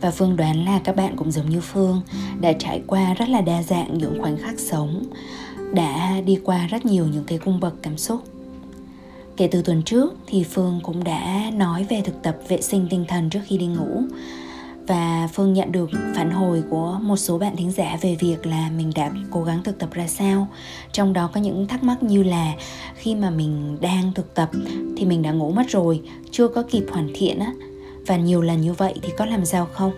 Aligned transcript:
và 0.00 0.10
Phương 0.10 0.36
đoán 0.36 0.64
là 0.64 0.80
các 0.84 0.96
bạn 0.96 1.16
cũng 1.16 1.30
giống 1.30 1.50
như 1.50 1.60
Phương 1.60 2.00
đã 2.40 2.52
trải 2.52 2.82
qua 2.86 3.14
rất 3.14 3.28
là 3.28 3.40
đa 3.40 3.62
dạng 3.62 3.98
những 3.98 4.20
khoảnh 4.20 4.36
khắc 4.36 4.58
sống, 4.58 5.04
đã 5.74 6.20
đi 6.20 6.38
qua 6.44 6.66
rất 6.66 6.86
nhiều 6.86 7.06
những 7.06 7.24
cái 7.24 7.38
cung 7.38 7.60
bậc 7.60 7.74
cảm 7.82 7.98
xúc. 7.98 8.20
Kể 9.36 9.48
từ 9.52 9.62
tuần 9.62 9.82
trước 9.82 10.14
thì 10.26 10.44
Phương 10.44 10.80
cũng 10.82 11.04
đã 11.04 11.50
nói 11.52 11.86
về 11.88 12.02
thực 12.04 12.22
tập 12.22 12.36
vệ 12.48 12.62
sinh 12.62 12.86
tinh 12.90 13.04
thần 13.08 13.30
trước 13.30 13.40
khi 13.46 13.58
đi 13.58 13.66
ngủ 13.66 14.02
và 14.86 15.28
Phương 15.32 15.52
nhận 15.52 15.72
được 15.72 15.90
phản 16.14 16.30
hồi 16.30 16.62
của 16.70 16.98
một 17.02 17.16
số 17.16 17.38
bạn 17.38 17.56
thính 17.56 17.70
giả 17.70 17.98
về 18.00 18.16
việc 18.20 18.46
là 18.46 18.70
mình 18.76 18.92
đã 18.94 19.10
cố 19.30 19.42
gắng 19.42 19.62
thực 19.62 19.78
tập 19.78 19.88
ra 19.92 20.06
sao 20.06 20.48
Trong 20.92 21.12
đó 21.12 21.30
có 21.34 21.40
những 21.40 21.68
thắc 21.68 21.82
mắc 21.82 22.02
như 22.02 22.22
là 22.22 22.52
khi 22.94 23.14
mà 23.14 23.30
mình 23.30 23.78
đang 23.80 24.12
thực 24.14 24.34
tập 24.34 24.50
thì 24.96 25.04
mình 25.04 25.22
đã 25.22 25.32
ngủ 25.32 25.50
mất 25.50 25.68
rồi, 25.68 26.00
chưa 26.30 26.48
có 26.48 26.62
kịp 26.62 26.84
hoàn 26.90 27.10
thiện 27.14 27.38
á 27.38 27.52
và 28.06 28.16
nhiều 28.16 28.42
lần 28.42 28.60
như 28.60 28.72
vậy 28.72 28.94
thì 29.02 29.12
có 29.18 29.24
làm 29.24 29.44
sao 29.44 29.66
không? 29.72 29.92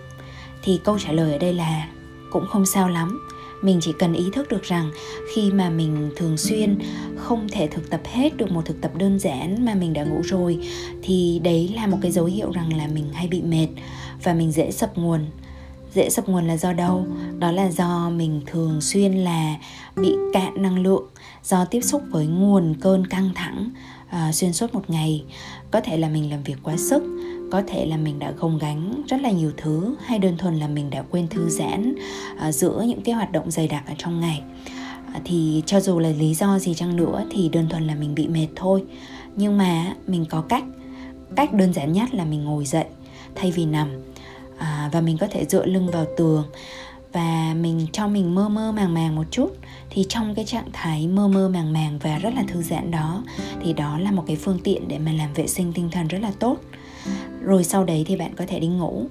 Thì 0.62 0.80
câu 0.84 0.98
trả 0.98 1.12
lời 1.12 1.32
ở 1.32 1.38
đây 1.38 1.54
là 1.54 1.88
cũng 2.30 2.46
không 2.46 2.66
sao 2.66 2.88
lắm. 2.88 3.28
Mình 3.62 3.78
chỉ 3.82 3.92
cần 3.98 4.12
ý 4.12 4.24
thức 4.32 4.48
được 4.48 4.62
rằng 4.62 4.90
khi 5.34 5.50
mà 5.50 5.70
mình 5.70 6.10
thường 6.16 6.36
xuyên 6.36 6.78
không 7.16 7.48
thể 7.48 7.66
thực 7.66 7.90
tập 7.90 8.00
hết 8.04 8.36
được 8.36 8.50
một 8.50 8.62
thực 8.66 8.80
tập 8.80 8.90
đơn 8.96 9.18
giản 9.18 9.64
mà 9.64 9.74
mình 9.74 9.92
đã 9.92 10.04
ngủ 10.04 10.20
rồi 10.24 10.58
thì 11.02 11.40
đấy 11.44 11.72
là 11.74 11.86
một 11.86 11.98
cái 12.02 12.10
dấu 12.10 12.24
hiệu 12.24 12.50
rằng 12.52 12.76
là 12.76 12.86
mình 12.86 13.12
hay 13.12 13.28
bị 13.28 13.42
mệt 13.42 13.68
và 14.22 14.34
mình 14.34 14.52
dễ 14.52 14.70
sập 14.70 14.98
nguồn. 14.98 15.26
Dễ 15.94 16.10
sập 16.10 16.28
nguồn 16.28 16.46
là 16.46 16.56
do 16.56 16.72
đâu? 16.72 17.06
Đó 17.38 17.52
là 17.52 17.70
do 17.70 18.10
mình 18.10 18.40
thường 18.46 18.80
xuyên 18.80 19.12
là 19.12 19.56
bị 19.96 20.14
cạn 20.32 20.62
năng 20.62 20.82
lượng 20.82 21.04
do 21.44 21.64
tiếp 21.64 21.80
xúc 21.80 22.02
với 22.10 22.26
nguồn 22.26 22.74
cơn 22.80 23.06
căng 23.06 23.30
thẳng 23.34 23.70
uh, 24.08 24.34
xuyên 24.34 24.52
suốt 24.52 24.74
một 24.74 24.90
ngày. 24.90 25.24
Có 25.70 25.80
thể 25.80 25.96
là 25.96 26.08
mình 26.08 26.30
làm 26.30 26.42
việc 26.42 26.56
quá 26.62 26.76
sức 26.76 27.02
có 27.52 27.62
thể 27.66 27.86
là 27.86 27.96
mình 27.96 28.18
đã 28.18 28.30
gồng 28.30 28.58
gánh 28.58 29.02
rất 29.08 29.20
là 29.20 29.30
nhiều 29.30 29.52
thứ 29.56 29.94
hay 30.04 30.18
đơn 30.18 30.36
thuần 30.38 30.58
là 30.58 30.68
mình 30.68 30.90
đã 30.90 31.02
quên 31.10 31.28
thư 31.28 31.48
giãn 31.48 31.94
uh, 32.48 32.54
giữa 32.54 32.84
những 32.86 33.00
cái 33.00 33.14
hoạt 33.14 33.32
động 33.32 33.50
dày 33.50 33.68
đặc 33.68 33.84
ở 33.86 33.94
trong 33.98 34.20
ngày. 34.20 34.42
Uh, 35.16 35.22
thì 35.24 35.62
cho 35.66 35.80
dù 35.80 35.98
là 35.98 36.08
lý 36.08 36.34
do 36.34 36.58
gì 36.58 36.74
chăng 36.74 36.96
nữa 36.96 37.24
thì 37.30 37.48
đơn 37.48 37.68
thuần 37.68 37.86
là 37.86 37.94
mình 37.94 38.14
bị 38.14 38.28
mệt 38.28 38.46
thôi. 38.56 38.84
Nhưng 39.36 39.58
mà 39.58 39.94
mình 40.06 40.24
có 40.24 40.40
cách 40.40 40.64
cách 41.36 41.52
đơn 41.52 41.72
giản 41.72 41.92
nhất 41.92 42.14
là 42.14 42.24
mình 42.24 42.44
ngồi 42.44 42.64
dậy 42.64 42.84
thay 43.34 43.50
vì 43.50 43.66
nằm 43.66 43.88
à, 44.58 44.88
và 44.92 45.00
mình 45.00 45.18
có 45.18 45.26
thể 45.30 45.44
dựa 45.44 45.66
lưng 45.66 45.90
vào 45.90 46.06
tường 46.16 46.44
và 47.12 47.54
mình 47.60 47.86
cho 47.92 48.08
mình 48.08 48.34
mơ 48.34 48.48
mơ 48.48 48.72
màng 48.72 48.94
màng 48.94 49.16
một 49.16 49.26
chút. 49.30 49.56
Thì 49.90 50.06
trong 50.08 50.34
cái 50.34 50.44
trạng 50.44 50.68
thái 50.72 51.08
mơ 51.08 51.28
mơ 51.28 51.48
màng 51.48 51.72
màng 51.72 51.98
và 52.02 52.18
rất 52.18 52.34
là 52.34 52.44
thư 52.48 52.62
giãn 52.62 52.90
đó 52.90 53.22
thì 53.62 53.72
đó 53.72 53.98
là 53.98 54.10
một 54.10 54.24
cái 54.26 54.36
phương 54.36 54.58
tiện 54.64 54.88
để 54.88 54.98
mà 54.98 55.12
làm 55.12 55.32
vệ 55.34 55.46
sinh 55.46 55.72
tinh 55.72 55.88
thần 55.90 56.08
rất 56.08 56.18
là 56.18 56.32
tốt 56.38 56.56
rồi 57.40 57.64
sau 57.64 57.84
đấy 57.84 58.04
thì 58.06 58.16
bạn 58.16 58.30
có 58.36 58.44
thể 58.48 58.60
đi 58.60 58.66
ngủ. 58.66 59.06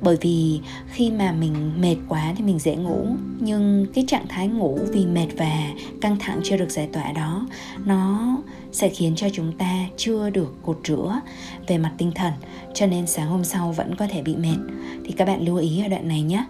Bởi 0.00 0.16
vì 0.20 0.60
khi 0.90 1.10
mà 1.10 1.32
mình 1.32 1.80
mệt 1.80 1.96
quá 2.08 2.34
thì 2.36 2.44
mình 2.44 2.58
dễ 2.58 2.76
ngủ. 2.76 3.06
Nhưng 3.40 3.86
cái 3.94 4.04
trạng 4.08 4.26
thái 4.28 4.48
ngủ 4.48 4.78
vì 4.92 5.06
mệt 5.06 5.26
và 5.36 5.70
căng 6.00 6.16
thẳng 6.20 6.40
chưa 6.44 6.56
được 6.56 6.70
giải 6.70 6.88
tỏa 6.92 7.12
đó, 7.12 7.46
nó 7.84 8.36
sẽ 8.72 8.88
khiến 8.88 9.12
cho 9.16 9.28
chúng 9.32 9.52
ta 9.58 9.86
chưa 9.96 10.30
được 10.30 10.54
cột 10.62 10.80
rửa 10.84 11.20
về 11.66 11.78
mặt 11.78 11.92
tinh 11.98 12.12
thần. 12.14 12.32
Cho 12.74 12.86
nên 12.86 13.06
sáng 13.06 13.28
hôm 13.28 13.44
sau 13.44 13.72
vẫn 13.72 13.94
có 13.94 14.06
thể 14.06 14.22
bị 14.22 14.36
mệt. 14.36 14.56
Thì 15.04 15.12
các 15.12 15.24
bạn 15.24 15.44
lưu 15.44 15.56
ý 15.56 15.82
ở 15.82 15.88
đoạn 15.88 16.08
này 16.08 16.22
nhé. 16.22 16.44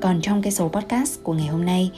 Còn 0.00 0.20
trong 0.22 0.42
cái 0.42 0.52
số 0.52 0.68
podcast 0.68 1.22
của 1.22 1.32
ngày 1.32 1.46
hôm 1.46 1.64
nay 1.64 1.90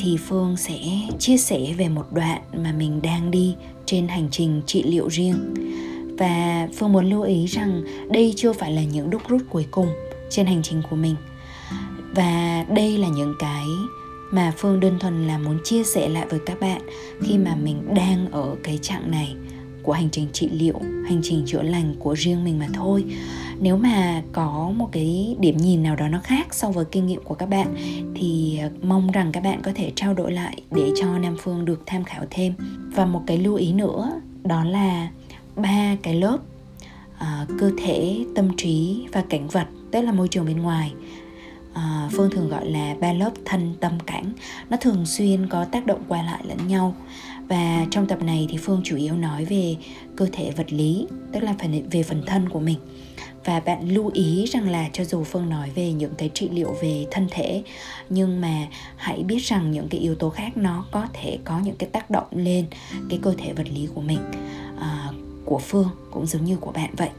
thì 0.00 0.16
phương 0.16 0.56
sẽ 0.56 0.78
chia 1.18 1.36
sẻ 1.36 1.58
về 1.78 1.88
một 1.88 2.12
đoạn 2.12 2.42
mà 2.52 2.72
mình 2.72 3.02
đang 3.02 3.30
đi 3.30 3.54
trên 3.86 4.08
hành 4.08 4.28
trình 4.30 4.62
trị 4.66 4.82
liệu 4.82 5.08
riêng 5.08 5.54
và 6.18 6.68
phương 6.76 6.92
muốn 6.92 7.10
lưu 7.10 7.22
ý 7.22 7.46
rằng 7.46 7.82
đây 8.10 8.34
chưa 8.36 8.52
phải 8.52 8.72
là 8.72 8.82
những 8.82 9.10
đúc 9.10 9.22
rút 9.28 9.42
cuối 9.50 9.66
cùng 9.70 9.88
trên 10.30 10.46
hành 10.46 10.62
trình 10.62 10.82
của 10.90 10.96
mình. 10.96 11.14
Và 12.14 12.64
đây 12.74 12.98
là 12.98 13.08
những 13.08 13.34
cái 13.38 13.64
mà 14.30 14.52
phương 14.56 14.80
đơn 14.80 14.98
thuần 14.98 15.26
là 15.26 15.38
muốn 15.38 15.58
chia 15.64 15.84
sẻ 15.84 16.08
lại 16.08 16.26
với 16.30 16.40
các 16.46 16.60
bạn 16.60 16.80
khi 17.22 17.38
mà 17.38 17.56
mình 17.56 17.94
đang 17.94 18.30
ở 18.30 18.56
cái 18.62 18.78
trạng 18.82 19.10
này 19.10 19.34
của 19.82 19.92
hành 19.92 20.10
trình 20.10 20.28
trị 20.32 20.48
liệu, 20.52 20.80
hành 21.08 21.20
trình 21.22 21.42
chữa 21.46 21.62
lành 21.62 21.94
của 21.98 22.14
riêng 22.14 22.44
mình 22.44 22.58
mà 22.58 22.66
thôi. 22.74 23.04
Nếu 23.60 23.76
mà 23.76 24.22
có 24.32 24.72
một 24.76 24.88
cái 24.92 25.36
điểm 25.40 25.56
nhìn 25.56 25.82
nào 25.82 25.96
đó 25.96 26.08
nó 26.08 26.20
khác 26.24 26.54
so 26.54 26.70
với 26.70 26.84
kinh 26.84 27.06
nghiệm 27.06 27.22
của 27.24 27.34
các 27.34 27.46
bạn, 27.46 27.74
thì 28.14 28.58
ờ, 28.62 28.70
mong 28.82 29.10
rằng 29.10 29.32
các 29.32 29.42
bạn 29.42 29.62
có 29.62 29.72
thể 29.74 29.92
trao 29.94 30.14
đổi 30.14 30.32
lại 30.32 30.62
để 30.70 30.90
cho 31.00 31.18
nam 31.18 31.36
phương 31.38 31.64
được 31.64 31.82
tham 31.86 32.04
khảo 32.04 32.24
thêm. 32.30 32.52
Và 32.94 33.06
một 33.06 33.22
cái 33.26 33.38
lưu 33.38 33.54
ý 33.54 33.72
nữa, 33.72 34.20
đó 34.44 34.64
là 34.64 35.08
ba 35.56 35.96
cái 36.02 36.14
lớp 36.14 36.38
uh, 37.14 37.48
cơ 37.58 37.70
thể 37.78 38.24
tâm 38.34 38.56
trí 38.56 39.06
và 39.12 39.24
cảnh 39.30 39.48
vật 39.48 39.66
tức 39.90 40.02
là 40.02 40.12
môi 40.12 40.28
trường 40.28 40.46
bên 40.46 40.62
ngoài. 40.62 40.92
Uh, 41.72 42.12
phương 42.12 42.30
thường 42.30 42.48
gọi 42.48 42.70
là 42.70 42.94
ba 43.00 43.12
lớp 43.12 43.30
thân 43.44 43.74
tâm 43.80 43.92
cảnh. 44.06 44.32
Nó 44.70 44.76
thường 44.76 45.06
xuyên 45.06 45.48
có 45.48 45.64
tác 45.64 45.86
động 45.86 46.02
qua 46.08 46.22
lại 46.22 46.40
lẫn 46.48 46.68
nhau. 46.68 46.94
Và 47.48 47.86
trong 47.90 48.06
tập 48.06 48.22
này 48.22 48.46
thì 48.50 48.56
phương 48.56 48.80
chủ 48.84 48.96
yếu 48.96 49.14
nói 49.16 49.44
về 49.44 49.76
cơ 50.16 50.26
thể 50.32 50.50
vật 50.56 50.72
lý 50.72 51.06
tức 51.32 51.42
là 51.42 51.54
phần 51.58 51.88
về 51.90 52.02
phần 52.02 52.22
thân 52.26 52.48
của 52.48 52.60
mình. 52.60 52.78
Và 53.44 53.60
bạn 53.60 53.88
lưu 53.88 54.10
ý 54.14 54.44
rằng 54.46 54.70
là 54.70 54.88
cho 54.92 55.04
dù 55.04 55.24
phương 55.24 55.48
nói 55.48 55.70
về 55.74 55.92
những 55.92 56.14
cái 56.18 56.30
trị 56.34 56.48
liệu 56.52 56.76
về 56.82 57.06
thân 57.10 57.26
thể 57.30 57.62
nhưng 58.08 58.40
mà 58.40 58.66
hãy 58.96 59.22
biết 59.22 59.38
rằng 59.38 59.70
những 59.70 59.88
cái 59.88 60.00
yếu 60.00 60.14
tố 60.14 60.30
khác 60.30 60.56
nó 60.56 60.86
có 60.90 61.06
thể 61.12 61.38
có 61.44 61.60
những 61.60 61.76
cái 61.76 61.88
tác 61.92 62.10
động 62.10 62.26
lên 62.30 62.66
cái 63.08 63.18
cơ 63.22 63.34
thể 63.38 63.52
vật 63.52 63.66
lý 63.74 63.88
của 63.94 64.00
mình. 64.00 64.18
À, 64.80 65.12
của 65.46 65.58
phương 65.58 65.88
cũng 66.10 66.26
giống 66.26 66.44
như 66.44 66.56
của 66.56 66.72
bạn 66.72 66.90
vậy. 66.96 67.10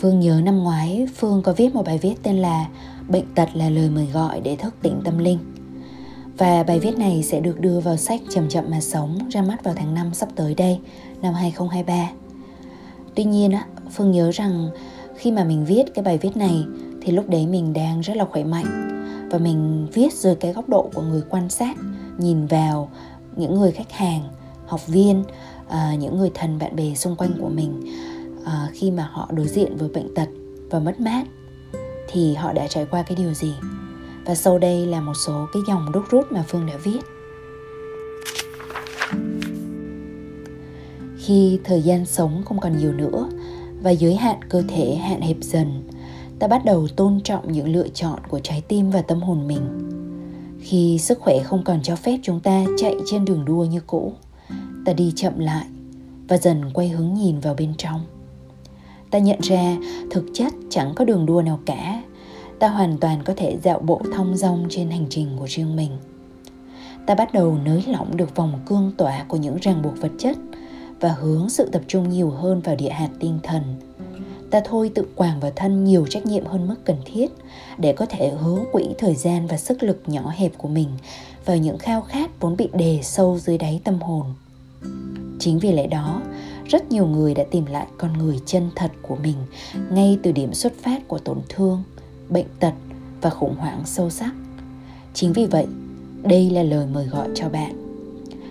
Phương 0.00 0.20
nhớ 0.20 0.40
năm 0.44 0.58
ngoái 0.58 1.06
Phương 1.16 1.42
có 1.42 1.52
viết 1.52 1.74
một 1.74 1.86
bài 1.86 1.98
viết 2.02 2.14
tên 2.22 2.36
là 2.36 2.68
Bệnh 3.08 3.34
tật 3.34 3.48
là 3.54 3.68
lời 3.68 3.90
mời 3.90 4.06
gọi 4.06 4.40
để 4.40 4.56
thức 4.56 4.74
tỉnh 4.82 5.00
tâm 5.04 5.18
linh. 5.18 5.38
Và 6.38 6.62
bài 6.62 6.78
viết 6.78 6.98
này 6.98 7.22
sẽ 7.22 7.40
được 7.40 7.60
đưa 7.60 7.80
vào 7.80 7.96
sách 7.96 8.20
Chậm 8.30 8.48
chậm 8.48 8.64
mà 8.70 8.80
sống 8.80 9.18
ra 9.30 9.42
mắt 9.42 9.64
vào 9.64 9.74
tháng 9.74 9.94
5 9.94 10.14
sắp 10.14 10.28
tới 10.36 10.54
đây, 10.54 10.78
năm 11.22 11.34
2023 11.34 12.10
Tuy 13.14 13.24
nhiên, 13.24 13.52
Phương 13.90 14.10
nhớ 14.10 14.30
rằng 14.30 14.68
khi 15.16 15.30
mà 15.30 15.44
mình 15.44 15.64
viết 15.64 15.84
cái 15.94 16.02
bài 16.02 16.18
viết 16.18 16.36
này 16.36 16.64
thì 17.06 17.12
lúc 17.12 17.28
đấy 17.28 17.46
mình 17.46 17.72
đang 17.72 18.00
rất 18.00 18.16
là 18.16 18.24
khỏe 18.24 18.44
mạnh. 18.44 18.88
Và 19.30 19.38
mình 19.38 19.86
viết 19.92 20.12
dưới 20.12 20.34
cái 20.34 20.52
góc 20.52 20.68
độ 20.68 20.90
của 20.94 21.02
người 21.02 21.22
quan 21.30 21.48
sát 21.50 21.76
nhìn 22.18 22.46
vào 22.46 22.90
những 23.36 23.60
người 23.60 23.72
khách 23.72 23.92
hàng 23.92 24.22
học 24.66 24.86
viên 24.86 25.24
uh, 25.66 25.98
những 25.98 26.18
người 26.18 26.30
thân 26.34 26.58
bạn 26.58 26.76
bè 26.76 26.94
xung 26.94 27.16
quanh 27.16 27.30
của 27.40 27.48
mình 27.48 27.82
uh, 28.42 28.48
khi 28.72 28.90
mà 28.90 29.08
họ 29.12 29.28
đối 29.32 29.48
diện 29.48 29.76
với 29.76 29.88
bệnh 29.88 30.14
tật 30.14 30.28
và 30.70 30.78
mất 30.78 31.00
mát 31.00 31.24
thì 32.08 32.34
họ 32.34 32.52
đã 32.52 32.66
trải 32.66 32.86
qua 32.90 33.02
cái 33.02 33.16
điều 33.16 33.34
gì? 33.34 33.54
Và 34.24 34.34
sau 34.34 34.58
đây 34.58 34.86
là 34.86 35.00
một 35.00 35.14
số 35.26 35.46
cái 35.52 35.62
dòng 35.68 35.92
đúc 35.92 36.04
rút 36.10 36.32
mà 36.32 36.44
phương 36.48 36.66
đã 36.66 36.74
viết. 36.76 37.00
Khi 41.18 41.60
thời 41.64 41.82
gian 41.82 42.06
sống 42.06 42.42
không 42.44 42.60
còn 42.60 42.78
nhiều 42.78 42.92
nữa 42.92 43.28
và 43.82 43.90
giới 43.90 44.16
hạn 44.16 44.36
cơ 44.48 44.62
thể 44.68 44.94
hạn 44.94 45.20
hẹp 45.20 45.36
dần 45.40 45.82
ta 46.38 46.48
bắt 46.48 46.64
đầu 46.64 46.88
tôn 46.96 47.20
trọng 47.24 47.52
những 47.52 47.68
lựa 47.68 47.88
chọn 47.88 48.18
của 48.28 48.38
trái 48.38 48.62
tim 48.68 48.90
và 48.90 49.02
tâm 49.02 49.20
hồn 49.20 49.48
mình. 49.48 49.90
Khi 50.60 50.98
sức 50.98 51.20
khỏe 51.20 51.38
không 51.44 51.64
còn 51.64 51.82
cho 51.82 51.96
phép 51.96 52.18
chúng 52.22 52.40
ta 52.40 52.64
chạy 52.78 52.94
trên 53.06 53.24
đường 53.24 53.44
đua 53.44 53.64
như 53.64 53.80
cũ, 53.86 54.12
ta 54.84 54.92
đi 54.92 55.12
chậm 55.16 55.38
lại 55.38 55.66
và 56.28 56.38
dần 56.38 56.70
quay 56.74 56.88
hướng 56.88 57.14
nhìn 57.14 57.40
vào 57.40 57.54
bên 57.54 57.72
trong. 57.78 58.00
Ta 59.10 59.18
nhận 59.18 59.40
ra 59.40 59.76
thực 60.10 60.24
chất 60.34 60.52
chẳng 60.70 60.92
có 60.96 61.04
đường 61.04 61.26
đua 61.26 61.42
nào 61.42 61.60
cả, 61.66 62.02
ta 62.58 62.68
hoàn 62.68 62.98
toàn 62.98 63.22
có 63.24 63.34
thể 63.36 63.58
dạo 63.62 63.78
bộ 63.78 64.00
thong 64.14 64.36
dong 64.36 64.66
trên 64.70 64.90
hành 64.90 65.06
trình 65.10 65.28
của 65.38 65.46
riêng 65.48 65.76
mình. 65.76 65.90
Ta 67.06 67.14
bắt 67.14 67.32
đầu 67.32 67.58
nới 67.64 67.84
lỏng 67.86 68.16
được 68.16 68.36
vòng 68.36 68.60
cương 68.66 68.92
tỏa 68.96 69.24
của 69.28 69.36
những 69.36 69.56
ràng 69.62 69.82
buộc 69.82 70.00
vật 70.00 70.12
chất 70.18 70.36
và 71.00 71.08
hướng 71.08 71.48
sự 71.48 71.68
tập 71.72 71.82
trung 71.86 72.08
nhiều 72.08 72.30
hơn 72.30 72.60
vào 72.60 72.76
địa 72.76 72.90
hạt 72.90 73.10
tinh 73.20 73.38
thần 73.42 73.62
ta 74.56 74.62
thôi 74.64 74.90
tự 74.94 75.06
quàng 75.14 75.40
vào 75.40 75.52
thân 75.56 75.84
nhiều 75.84 76.06
trách 76.10 76.26
nhiệm 76.26 76.46
hơn 76.46 76.68
mức 76.68 76.74
cần 76.84 76.96
thiết 77.04 77.30
để 77.78 77.92
có 77.92 78.06
thể 78.06 78.28
hướng 78.28 78.64
quỹ 78.72 78.88
thời 78.98 79.14
gian 79.14 79.46
và 79.46 79.56
sức 79.56 79.82
lực 79.82 80.02
nhỏ 80.06 80.32
hẹp 80.36 80.52
của 80.58 80.68
mình 80.68 80.88
vào 81.44 81.56
những 81.56 81.78
khao 81.78 82.02
khát 82.02 82.40
vốn 82.40 82.56
bị 82.56 82.68
đè 82.72 82.98
sâu 83.02 83.38
dưới 83.38 83.58
đáy 83.58 83.80
tâm 83.84 84.00
hồn. 84.00 84.26
Chính 85.38 85.58
vì 85.58 85.72
lẽ 85.72 85.86
đó, 85.86 86.22
rất 86.68 86.90
nhiều 86.90 87.06
người 87.06 87.34
đã 87.34 87.44
tìm 87.50 87.66
lại 87.66 87.86
con 87.98 88.12
người 88.12 88.40
chân 88.46 88.70
thật 88.76 88.90
của 89.02 89.16
mình 89.16 89.36
ngay 89.90 90.18
từ 90.22 90.32
điểm 90.32 90.54
xuất 90.54 90.72
phát 90.82 91.08
của 91.08 91.18
tổn 91.18 91.38
thương, 91.48 91.82
bệnh 92.28 92.46
tật 92.60 92.74
và 93.20 93.30
khủng 93.30 93.56
hoảng 93.56 93.82
sâu 93.84 94.10
sắc. 94.10 94.34
Chính 95.14 95.32
vì 95.32 95.46
vậy, 95.46 95.66
đây 96.22 96.50
là 96.50 96.62
lời 96.62 96.86
mời 96.86 97.06
gọi 97.06 97.28
cho 97.34 97.48
bạn. 97.48 97.72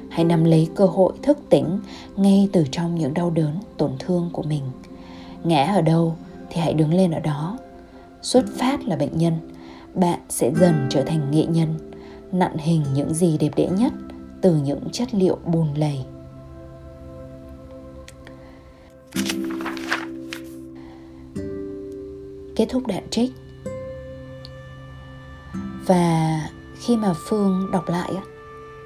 Hãy 0.09 0.25
nắm 0.25 0.43
lấy 0.43 0.69
cơ 0.75 0.85
hội 0.85 1.13
thức 1.21 1.37
tỉnh 1.49 1.79
ngay 2.15 2.49
từ 2.51 2.65
trong 2.71 2.95
những 2.95 3.13
đau 3.13 3.29
đớn, 3.29 3.59
tổn 3.77 3.91
thương 3.99 4.29
của 4.33 4.43
mình 4.43 4.63
ngã 5.45 5.73
ở 5.75 5.81
đâu 5.81 6.15
thì 6.49 6.61
hãy 6.61 6.73
đứng 6.73 6.93
lên 6.93 7.11
ở 7.11 7.19
đó. 7.19 7.57
Xuất 8.21 8.45
phát 8.57 8.87
là 8.87 8.95
bệnh 8.95 9.17
nhân, 9.17 9.33
bạn 9.93 10.19
sẽ 10.29 10.51
dần 10.55 10.87
trở 10.89 11.03
thành 11.03 11.31
nghệ 11.31 11.45
nhân, 11.45 11.91
nặn 12.31 12.57
hình 12.57 12.83
những 12.93 13.13
gì 13.13 13.37
đẹp 13.37 13.51
đẽ 13.55 13.69
nhất 13.77 13.93
từ 14.41 14.55
những 14.55 14.89
chất 14.91 15.13
liệu 15.13 15.37
bùn 15.45 15.67
lầy. 15.75 15.99
Kết 22.55 22.65
thúc 22.69 22.87
đoạn 22.87 23.03
trích. 23.09 23.31
Và 25.85 26.41
khi 26.79 26.97
mà 26.97 27.13
phương 27.27 27.69
đọc 27.71 27.89
lại 27.89 28.11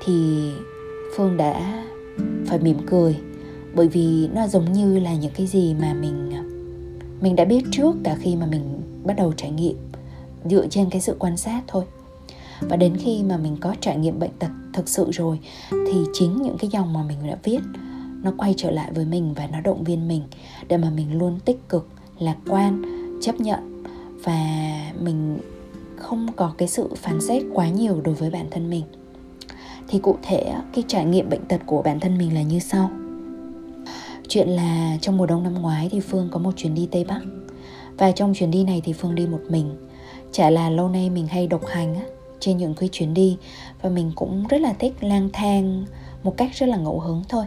thì 0.06 0.50
phương 1.16 1.38
đã 1.38 1.84
phải 2.48 2.60
mỉm 2.60 2.78
cười, 2.88 3.18
bởi 3.76 3.88
vì 3.88 4.30
nó 4.34 4.48
giống 4.48 4.74
như 4.74 5.00
là 5.00 5.14
những 5.14 5.32
cái 5.36 5.48
gì 5.48 5.76
mà 5.82 5.94
mình 5.94 6.29
mình 7.22 7.36
đã 7.36 7.46
biết 7.46 7.64
trước 7.72 7.96
cả 8.04 8.16
khi 8.20 8.36
mà 8.36 8.46
mình 8.46 8.82
bắt 9.04 9.14
đầu 9.18 9.34
trải 9.38 9.52
nghiệm, 9.52 9.76
dựa 10.46 10.68
trên 10.68 10.90
cái 10.90 11.02
sự 11.02 11.16
quan 11.20 11.38
sát 11.38 11.62
thôi. 11.68 11.86
Và 12.62 12.76
đến 12.76 12.98
khi 12.98 13.24
mà 13.24 13.38
mình 13.38 13.58
có 13.60 13.76
trải 13.82 13.98
nghiệm 13.98 14.20
bệnh 14.20 14.32
tật 14.40 14.50
thực 14.74 14.90
sự 14.90 15.12
rồi, 15.12 15.40
thì 15.72 16.04
chính 16.14 16.42
những 16.42 16.58
cái 16.60 16.70
dòng 16.74 16.94
mà 16.94 17.04
mình 17.04 17.18
đã 17.28 17.38
viết, 17.44 17.60
nó 18.24 18.32
quay 18.38 18.54
trở 18.58 18.72
lại 18.72 18.92
với 18.96 19.06
mình 19.06 19.34
và 19.34 19.48
nó 19.48 19.62
động 19.62 19.84
viên 19.84 20.08
mình 20.08 20.22
để 20.68 20.78
mà 20.78 20.90
mình 20.90 21.18
luôn 21.18 21.40
tích 21.46 21.70
cực, 21.70 21.88
lạc 22.20 22.38
quan, 22.48 22.82
chấp 23.22 23.40
nhận. 23.40 23.84
Và 24.24 24.44
mình 25.00 25.38
không 25.96 26.28
có 26.36 26.54
cái 26.58 26.68
sự 26.68 26.90
phán 26.96 27.22
xét 27.22 27.44
quá 27.54 27.70
nhiều 27.70 28.02
đối 28.04 28.16
với 28.16 28.30
bản 28.30 28.46
thân 28.52 28.70
mình. 28.70 28.84
Thì 29.88 30.00
cụ 30.00 30.18
thể 30.24 30.54
cái 30.74 30.84
trải 30.88 31.06
nghiệm 31.06 31.30
bệnh 31.30 31.46
tật 31.46 31.62
của 31.66 31.82
bản 31.82 32.00
thân 32.00 32.18
mình 32.18 32.34
là 32.34 32.42
như 32.42 32.60
sau 32.60 32.90
chuyện 34.30 34.50
là 34.50 34.98
trong 35.02 35.18
mùa 35.18 35.26
đông 35.26 35.44
năm 35.44 35.54
ngoái 35.54 35.90
thì 35.92 36.00
phương 36.00 36.30
có 36.32 36.40
một 36.40 36.52
chuyến 36.58 36.76
đi 36.76 36.88
tây 36.92 37.04
bắc. 37.04 37.22
Và 37.98 38.12
trong 38.12 38.34
chuyến 38.34 38.52
đi 38.52 38.64
này 38.64 38.82
thì 38.86 38.94
phương 38.94 39.16
đi 39.16 39.28
một 39.28 39.42
mình. 39.50 39.88
Chả 40.32 40.50
là 40.50 40.70
lâu 40.70 40.90
nay 40.90 41.10
mình 41.10 41.28
hay 41.28 41.48
độc 41.48 41.66
hành 41.66 41.96
á 41.96 42.02
trên 42.40 42.58
những 42.58 42.74
cái 42.74 42.90
chuyến 42.92 43.14
đi. 43.14 43.38
Và 43.82 43.90
mình 43.90 44.12
cũng 44.16 44.48
rất 44.50 44.62
là 44.62 44.74
thích 44.74 45.04
lang 45.04 45.30
thang 45.34 45.86
một 46.24 46.38
cách 46.38 46.52
rất 46.54 46.70
là 46.70 46.78
ngẫu 46.78 47.00
hứng 47.00 47.24
thôi. 47.30 47.46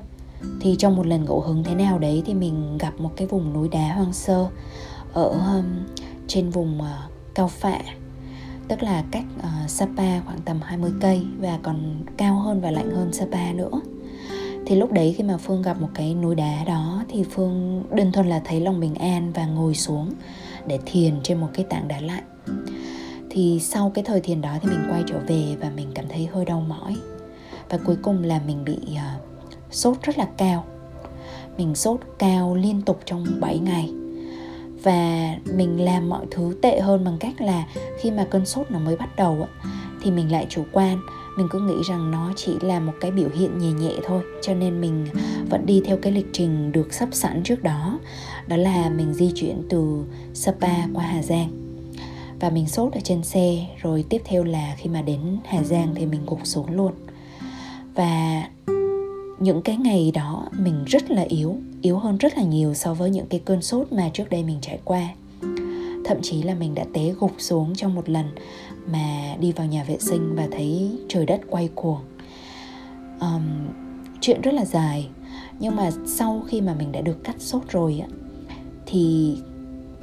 Thì 0.60 0.76
trong 0.78 0.96
một 0.96 1.06
lần 1.06 1.24
ngẫu 1.24 1.40
hứng 1.40 1.64
thế 1.64 1.74
nào 1.74 1.98
đấy 1.98 2.22
thì 2.26 2.34
mình 2.34 2.78
gặp 2.78 2.92
một 2.98 3.10
cái 3.16 3.26
vùng 3.26 3.52
núi 3.52 3.68
đá 3.68 3.94
hoang 3.94 4.12
sơ 4.12 4.46
ở 5.12 5.28
um, 5.28 5.64
trên 6.26 6.50
vùng 6.50 6.80
uh, 6.80 7.34
cao 7.34 7.48
phạ. 7.48 7.80
Tức 8.68 8.82
là 8.82 9.04
cách 9.10 9.24
uh, 9.38 9.70
Sapa 9.70 10.20
khoảng 10.20 10.40
tầm 10.44 10.60
20 10.62 10.92
cây 11.00 11.22
và 11.38 11.58
còn 11.62 12.04
cao 12.16 12.38
hơn 12.38 12.60
và 12.60 12.70
lạnh 12.70 12.90
hơn 12.90 13.12
Sapa 13.12 13.52
nữa 13.52 13.80
thì 14.66 14.76
lúc 14.76 14.92
đấy 14.92 15.14
khi 15.18 15.24
mà 15.24 15.36
Phương 15.36 15.62
gặp 15.62 15.80
một 15.80 15.88
cái 15.94 16.14
núi 16.14 16.34
đá 16.34 16.64
đó 16.66 17.04
thì 17.08 17.24
Phương 17.30 17.82
đơn 17.90 18.12
thuần 18.12 18.28
là 18.28 18.40
thấy 18.44 18.60
lòng 18.60 18.80
bình 18.80 18.94
an 18.94 19.32
và 19.32 19.46
ngồi 19.46 19.74
xuống 19.74 20.10
để 20.66 20.78
thiền 20.86 21.14
trên 21.22 21.40
một 21.40 21.48
cái 21.54 21.64
tảng 21.70 21.88
đá 21.88 22.00
lạnh. 22.00 22.24
Thì 23.30 23.58
sau 23.62 23.90
cái 23.94 24.04
thời 24.04 24.20
thiền 24.20 24.40
đó 24.40 24.50
thì 24.62 24.68
mình 24.68 24.86
quay 24.90 25.02
trở 25.06 25.18
về 25.26 25.56
và 25.60 25.70
mình 25.76 25.88
cảm 25.94 26.04
thấy 26.08 26.28
hơi 26.32 26.44
đau 26.44 26.60
mỏi. 26.60 26.96
Và 27.68 27.78
cuối 27.84 27.96
cùng 28.02 28.24
là 28.24 28.40
mình 28.46 28.64
bị 28.64 28.78
uh, 28.92 29.22
sốt 29.70 29.96
rất 30.02 30.18
là 30.18 30.28
cao. 30.36 30.64
Mình 31.56 31.74
sốt 31.74 32.00
cao 32.18 32.54
liên 32.54 32.82
tục 32.82 33.00
trong 33.04 33.26
7 33.40 33.58
ngày. 33.58 33.90
Và 34.82 35.34
mình 35.54 35.84
làm 35.84 36.08
mọi 36.08 36.26
thứ 36.30 36.56
tệ 36.62 36.80
hơn 36.80 37.04
bằng 37.04 37.18
cách 37.20 37.40
là 37.40 37.66
khi 38.00 38.10
mà 38.10 38.26
cơn 38.30 38.46
sốt 38.46 38.70
nó 38.70 38.78
mới 38.78 38.96
bắt 38.96 39.16
đầu 39.16 39.46
thì 40.02 40.10
mình 40.10 40.32
lại 40.32 40.46
chủ 40.48 40.64
quan 40.72 40.98
mình 41.36 41.48
cứ 41.50 41.60
nghĩ 41.60 41.82
rằng 41.84 42.10
nó 42.10 42.32
chỉ 42.36 42.52
là 42.60 42.80
một 42.80 42.92
cái 43.00 43.10
biểu 43.10 43.28
hiện 43.34 43.58
nhẹ 43.58 43.72
nhẹ 43.72 43.92
thôi, 44.04 44.22
cho 44.42 44.54
nên 44.54 44.80
mình 44.80 45.06
vẫn 45.50 45.66
đi 45.66 45.82
theo 45.84 45.96
cái 45.96 46.12
lịch 46.12 46.28
trình 46.32 46.72
được 46.72 46.92
sắp 46.94 47.08
sẵn 47.12 47.42
trước 47.42 47.62
đó. 47.62 47.98
Đó 48.46 48.56
là 48.56 48.90
mình 48.90 49.14
di 49.14 49.30
chuyển 49.34 49.62
từ 49.68 50.04
Sapa 50.34 50.86
qua 50.94 51.04
Hà 51.04 51.22
Giang. 51.22 51.48
Và 52.40 52.50
mình 52.50 52.68
sốt 52.68 52.92
ở 52.92 53.00
trên 53.04 53.22
xe, 53.22 53.66
rồi 53.82 54.04
tiếp 54.08 54.22
theo 54.24 54.44
là 54.44 54.74
khi 54.78 54.90
mà 54.90 55.02
đến 55.02 55.20
Hà 55.44 55.62
Giang 55.62 55.94
thì 55.94 56.06
mình 56.06 56.20
gục 56.26 56.40
xuống 56.44 56.76
luôn. 56.76 56.92
Và 57.94 58.48
những 59.38 59.62
cái 59.62 59.76
ngày 59.76 60.10
đó 60.14 60.46
mình 60.58 60.84
rất 60.86 61.10
là 61.10 61.22
yếu 61.22 61.56
yếu 61.82 61.98
hơn 61.98 62.18
rất 62.18 62.36
là 62.36 62.42
nhiều 62.42 62.74
so 62.74 62.94
với 62.94 63.10
những 63.10 63.26
cái 63.26 63.40
cơn 63.44 63.62
sốt 63.62 63.92
mà 63.92 64.10
trước 64.14 64.30
đây 64.30 64.44
mình 64.44 64.58
trải 64.60 64.78
qua. 64.84 65.08
Thậm 66.04 66.18
chí 66.22 66.42
là 66.42 66.54
mình 66.54 66.74
đã 66.74 66.84
té 66.92 67.12
gục 67.20 67.32
xuống 67.38 67.74
trong 67.74 67.94
một 67.94 68.08
lần 68.08 68.26
mà 68.86 69.36
đi 69.40 69.52
vào 69.52 69.66
nhà 69.66 69.84
vệ 69.84 69.98
sinh 69.98 70.34
và 70.34 70.48
thấy 70.52 70.98
trời 71.08 71.26
đất 71.26 71.40
quay 71.50 71.68
cuồng. 71.74 72.00
Um, 73.20 73.42
chuyện 74.20 74.40
rất 74.40 74.54
là 74.54 74.64
dài 74.64 75.08
nhưng 75.58 75.76
mà 75.76 75.90
sau 76.06 76.42
khi 76.46 76.60
mà 76.60 76.74
mình 76.74 76.92
đã 76.92 77.00
được 77.00 77.24
cắt 77.24 77.36
sốt 77.38 77.62
rồi 77.68 77.98
á 77.98 78.08
thì 78.86 79.36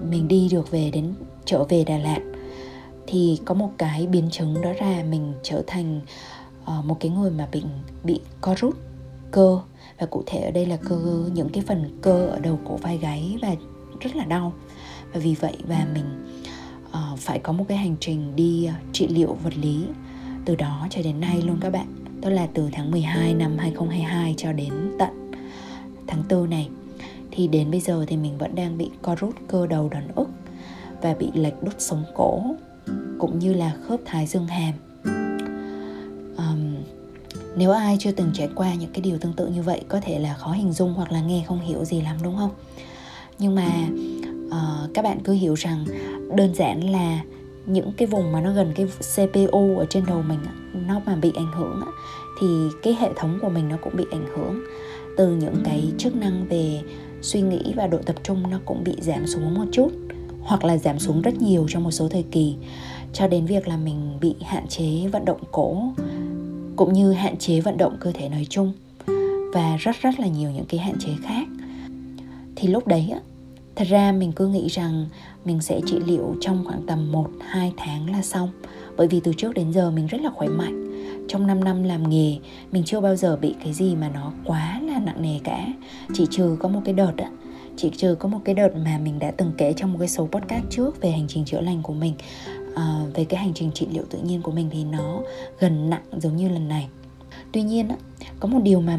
mình 0.10 0.28
đi 0.28 0.48
được 0.52 0.72
về 0.72 0.92
đến 0.94 1.14
trở 1.46 1.64
về 1.64 1.84
Đà 1.84 1.98
Lạt 1.98 2.20
thì 3.08 3.40
có 3.46 3.54
một 3.54 3.72
cái 3.78 4.08
biến 4.08 4.30
chứng 4.32 4.62
đó 4.62 4.74
là 4.82 5.04
mình 5.04 5.34
trở 5.44 5.64
thành 5.68 6.02
uh, 6.62 6.86
một 6.86 6.98
cái 7.00 7.12
người 7.12 7.32
mà 7.32 7.48
bị 7.52 7.64
bị 8.04 8.22
co 8.42 8.56
rút 8.58 8.78
cơ. 9.32 9.60
Và 10.00 10.06
cụ 10.06 10.24
thể 10.26 10.40
ở 10.40 10.52
đây 10.52 10.66
là 10.66 10.78
cơ 10.78 11.30
những 11.34 11.50
cái 11.50 11.64
phần 11.68 11.98
cơ 12.02 12.28
ở 12.28 12.40
đầu 12.40 12.60
cổ 12.66 12.78
vai 12.78 12.98
gáy 12.98 13.38
và 13.42 13.56
rất 14.00 14.16
là 14.16 14.26
đau. 14.26 14.54
Và 15.14 15.20
vì 15.20 15.36
vậy 15.36 15.54
và 15.68 15.88
mình 15.94 16.06
uh, 16.90 17.20
phải 17.20 17.40
có 17.40 17.54
một 17.54 17.66
cái 17.68 17.78
hành 17.78 17.96
trình 18.00 18.36
đi 18.36 18.66
ờ, 18.66 18.74
trị 18.94 19.08
liệu 19.08 19.38
vật 19.44 19.54
lý. 19.58 19.86
Từ 20.46 20.56
đó 20.56 20.88
cho 20.90 21.02
đến 21.02 21.20
nay 21.20 21.42
luôn 21.42 21.58
các 21.62 21.70
bạn. 21.70 21.88
Tức 22.22 22.30
là 22.30 22.48
từ 22.54 22.70
tháng 22.72 22.92
12 22.92 23.34
năm 23.34 23.58
2022 23.58 24.34
cho 24.38 24.54
đến 24.54 24.74
tận 25.00 25.32
tháng 26.08 26.24
4 26.30 26.50
này. 26.50 26.70
Thì 27.32 27.48
đến 27.48 27.72
bây 27.72 27.80
giờ 27.80 28.06
thì 28.08 28.18
mình 28.18 28.38
vẫn 28.38 28.56
đang 28.56 28.78
bị 28.78 28.90
co 29.02 29.16
rút 29.16 29.36
cơ 29.48 29.68
đầu 29.68 29.90
đòn 29.90 30.04
ức 30.16 30.30
và 31.02 31.14
bị 31.14 31.28
lệch 31.34 31.64
đốt 31.64 31.76
sống 31.78 32.04
cổ 32.16 32.44
cũng 33.20 33.40
như 33.40 33.54
là 33.54 33.76
khớp 33.88 34.00
thái 34.06 34.28
dương 34.28 34.48
hàm. 34.48 34.74
Um, 36.38 36.76
nếu 37.56 37.72
ai 37.72 37.98
chưa 38.00 38.12
từng 38.12 38.32
trải 38.34 38.50
qua 38.56 38.74
những 38.74 38.92
cái 38.94 39.02
điều 39.02 39.18
tương 39.18 39.34
tự 39.34 39.48
như 39.48 39.62
vậy 39.62 39.82
có 39.88 40.00
thể 40.02 40.20
là 40.20 40.34
khó 40.34 40.52
hình 40.52 40.74
dung 40.74 40.94
hoặc 40.94 41.12
là 41.12 41.22
nghe 41.22 41.44
không 41.48 41.60
hiểu 41.60 41.86
gì 41.86 42.02
lắm 42.02 42.18
đúng 42.24 42.38
không? 42.38 42.52
Nhưng 43.40 43.56
mà 43.56 43.88
uh, 44.50 44.94
các 44.94 45.02
bạn 45.02 45.20
cứ 45.24 45.34
hiểu 45.34 45.54
rằng 45.54 45.86
đơn 46.36 46.56
giản 46.56 46.92
là 46.92 47.24
những 47.66 47.92
cái 47.98 48.08
vùng 48.08 48.32
mà 48.32 48.42
nó 48.42 48.54
gần 48.54 48.74
cái 48.76 48.86
CPU 48.86 49.78
ở 49.78 49.86
trên 49.90 50.06
đầu 50.06 50.22
mình 50.22 50.40
nó 50.88 51.02
mà 51.06 51.16
bị 51.16 51.32
ảnh 51.36 51.52
hưởng 51.52 51.82
thì 52.40 52.48
cái 52.84 52.94
hệ 53.00 53.10
thống 53.16 53.40
của 53.42 53.50
mình 53.50 53.70
nó 53.70 53.78
cũng 53.82 53.96
bị 53.96 54.06
ảnh 54.12 54.26
hưởng. 54.36 54.64
Từ 55.18 55.36
những 55.36 55.56
cái 55.64 55.92
chức 55.98 56.16
năng 56.16 56.48
về 56.50 56.82
suy 57.22 57.42
nghĩ 57.42 57.74
và 57.76 57.88
độ 57.88 57.98
tập 58.06 58.16
trung 58.24 58.44
nó 58.52 58.60
cũng 58.66 58.84
bị 58.84 58.96
giảm 59.02 59.28
xuống 59.28 59.54
một 59.54 59.66
chút 59.72 59.90
hoặc 60.42 60.64
là 60.64 60.78
giảm 60.78 61.00
xuống 61.00 61.22
rất 61.22 61.42
nhiều 61.42 61.66
trong 61.70 61.84
một 61.84 61.92
số 61.92 62.08
thời 62.08 62.24
kỳ. 62.32 62.56
Cho 63.14 63.28
đến 63.28 63.46
việc 63.46 63.68
là 63.68 63.78
mình 63.78 64.18
bị 64.22 64.36
hạn 64.42 64.68
chế 64.68 65.08
vận 65.12 65.26
động 65.26 65.42
cổ 65.52 65.84
cũng 66.76 66.94
như 66.94 67.12
hạn 67.12 67.38
chế 67.38 67.60
vận 67.60 67.78
động 67.78 67.98
cơ 68.00 68.12
thể 68.12 68.30
nói 68.30 68.48
chung 68.50 68.74
và 69.54 69.78
rất 69.80 69.96
rất 70.02 70.20
là 70.20 70.28
nhiều 70.28 70.52
những 70.52 70.66
cái 70.66 70.80
hạn 70.80 70.96
chế 71.00 71.10
khác. 71.24 71.48
Thì 72.56 72.68
lúc 72.68 72.88
đấy 72.88 73.10
á 73.14 73.20
thật 73.80 73.88
ra 73.88 74.12
mình 74.12 74.32
cứ 74.32 74.48
nghĩ 74.48 74.68
rằng 74.68 75.06
mình 75.46 75.62
sẽ 75.62 75.82
trị 75.86 76.00
liệu 76.06 76.36
trong 76.42 76.66
khoảng 76.66 76.82
tầm 76.88 77.12
1 77.12 77.30
2 77.42 77.74
tháng 77.78 78.12
là 78.12 78.22
xong. 78.22 78.50
Bởi 78.98 79.08
vì 79.08 79.20
từ 79.24 79.34
trước 79.38 79.54
đến 79.54 79.74
giờ 79.74 79.92
mình 79.92 80.08
rất 80.08 80.22
là 80.22 80.30
khỏe 80.36 80.48
mạnh. 80.48 80.90
Trong 81.28 81.48
5 81.48 81.64
năm 81.64 81.84
làm 81.84 82.10
nghề 82.10 82.38
mình 82.72 82.84
chưa 82.86 83.00
bao 83.00 83.16
giờ 83.16 83.38
bị 83.42 83.56
cái 83.64 83.74
gì 83.74 83.96
mà 83.96 84.10
nó 84.10 84.32
quá 84.46 84.82
là 84.84 85.00
nặng 85.00 85.22
nề 85.22 85.40
cả. 85.44 85.68
Chỉ 86.14 86.26
trừ 86.30 86.58
có 86.60 86.70
một 86.70 86.82
cái 86.86 86.94
đợt 86.94 87.14
á 87.18 87.32
chỉ 87.78 87.92
trừ 87.98 88.16
có 88.16 88.30
một 88.30 88.40
cái 88.46 88.56
đợt 88.56 88.70
mà 88.86 89.00
mình 89.04 89.20
đã 89.20 89.32
từng 89.32 89.52
kể 89.58 89.74
trong 89.78 89.94
một 89.94 90.00
cái 90.00 90.08
số 90.08 90.28
podcast 90.32 90.64
trước 90.70 91.02
về 91.02 91.12
hành 91.12 91.28
trình 91.28 91.46
chữa 91.46 91.62
lành 91.62 91.82
của 91.84 91.94
mình. 91.94 92.14
À, 92.76 93.02
về 93.14 93.26
cái 93.26 93.40
hành 93.40 93.54
trình 93.54 93.72
trị 93.74 93.88
liệu 93.92 94.04
tự 94.10 94.20
nhiên 94.20 94.42
của 94.42 94.52
mình 94.52 94.70
thì 94.72 94.84
nó 94.84 95.22
gần 95.60 95.90
nặng 95.90 96.04
giống 96.18 96.36
như 96.36 96.50
lần 96.50 96.68
này. 96.68 96.88
Tuy 97.52 97.62
nhiên 97.62 97.88
á, 97.88 97.96
có 98.40 98.48
một 98.48 98.60
điều 98.64 98.82
mà 98.82 98.98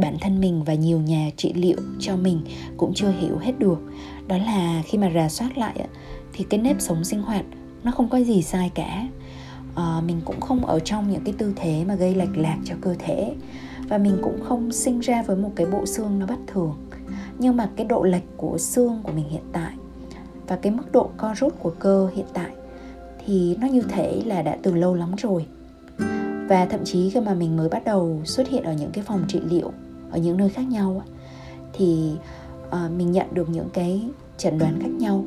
bản 0.00 0.16
thân 0.20 0.40
mình 0.40 0.64
và 0.64 0.74
nhiều 0.74 1.00
nhà 1.00 1.30
trị 1.36 1.52
liệu 1.52 1.78
cho 2.00 2.16
mình 2.16 2.40
cũng 2.76 2.94
chưa 2.94 3.10
hiểu 3.20 3.38
hết 3.38 3.52
được 3.58 3.78
đó 4.30 4.36
là 4.36 4.82
khi 4.86 4.98
mà 4.98 5.10
rà 5.14 5.28
soát 5.28 5.58
lại 5.58 5.86
thì 6.32 6.44
cái 6.44 6.60
nếp 6.60 6.80
sống 6.80 7.04
sinh 7.04 7.22
hoạt 7.22 7.44
nó 7.82 7.90
không 7.90 8.08
có 8.08 8.18
gì 8.18 8.42
sai 8.42 8.70
cả. 8.74 9.08
À, 9.74 10.00
mình 10.06 10.20
cũng 10.24 10.40
không 10.40 10.66
ở 10.66 10.80
trong 10.80 11.10
những 11.10 11.24
cái 11.24 11.34
tư 11.38 11.52
thế 11.56 11.84
mà 11.88 11.94
gây 11.94 12.14
lệch 12.14 12.36
lạc 12.36 12.58
cho 12.64 12.74
cơ 12.80 12.94
thể 12.98 13.34
và 13.88 13.98
mình 13.98 14.18
cũng 14.22 14.40
không 14.44 14.72
sinh 14.72 15.00
ra 15.00 15.22
với 15.22 15.36
một 15.36 15.50
cái 15.56 15.66
bộ 15.66 15.86
xương 15.86 16.18
nó 16.18 16.26
bất 16.26 16.38
thường. 16.46 16.74
Nhưng 17.38 17.56
mà 17.56 17.70
cái 17.76 17.86
độ 17.86 18.02
lệch 18.02 18.36
của 18.36 18.58
xương 18.58 19.00
của 19.02 19.12
mình 19.12 19.28
hiện 19.28 19.44
tại 19.52 19.72
và 20.46 20.56
cái 20.56 20.72
mức 20.72 20.92
độ 20.92 21.10
co 21.16 21.34
rút 21.34 21.54
của 21.58 21.70
cơ 21.78 22.10
hiện 22.14 22.26
tại 22.32 22.50
thì 23.26 23.56
nó 23.60 23.66
như 23.66 23.82
thể 23.82 24.22
là 24.24 24.42
đã 24.42 24.56
từ 24.62 24.74
lâu 24.74 24.94
lắm 24.94 25.14
rồi. 25.16 25.46
Và 26.48 26.66
thậm 26.70 26.80
chí 26.84 27.10
khi 27.10 27.20
mà 27.20 27.34
mình 27.34 27.56
mới 27.56 27.68
bắt 27.68 27.84
đầu 27.84 28.20
xuất 28.24 28.48
hiện 28.48 28.62
ở 28.62 28.72
những 28.72 28.90
cái 28.92 29.04
phòng 29.04 29.24
trị 29.28 29.40
liệu 29.50 29.72
ở 30.10 30.18
những 30.18 30.36
nơi 30.36 30.48
khác 30.48 30.68
nhau 30.68 31.02
thì 31.72 32.12
uh, 32.70 32.90
mình 32.96 33.12
nhận 33.12 33.26
được 33.34 33.48
những 33.48 33.68
cái 33.72 34.08
chẩn 34.38 34.58
đoán 34.58 34.78
khác 34.82 34.90
nhau. 34.98 35.24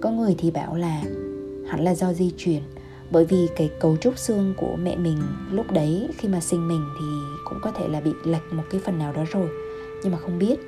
Có 0.00 0.10
người 0.10 0.34
thì 0.38 0.50
bảo 0.50 0.76
là 0.76 1.02
hẳn 1.68 1.84
là 1.84 1.94
do 1.94 2.12
di 2.12 2.32
truyền. 2.36 2.62
Bởi 3.10 3.24
vì 3.24 3.48
cái 3.56 3.70
cấu 3.80 3.96
trúc 3.96 4.18
xương 4.18 4.54
của 4.56 4.76
mẹ 4.82 4.96
mình 4.96 5.18
lúc 5.50 5.70
đấy 5.70 6.08
khi 6.18 6.28
mà 6.28 6.40
sinh 6.40 6.68
mình 6.68 6.84
thì 7.00 7.06
cũng 7.44 7.58
có 7.62 7.70
thể 7.70 7.88
là 7.88 8.00
bị 8.00 8.10
lệch 8.24 8.52
một 8.52 8.62
cái 8.70 8.80
phần 8.84 8.98
nào 8.98 9.12
đó 9.12 9.24
rồi 9.32 9.48
nhưng 10.02 10.12
mà 10.12 10.18
không 10.18 10.38
biết. 10.38 10.60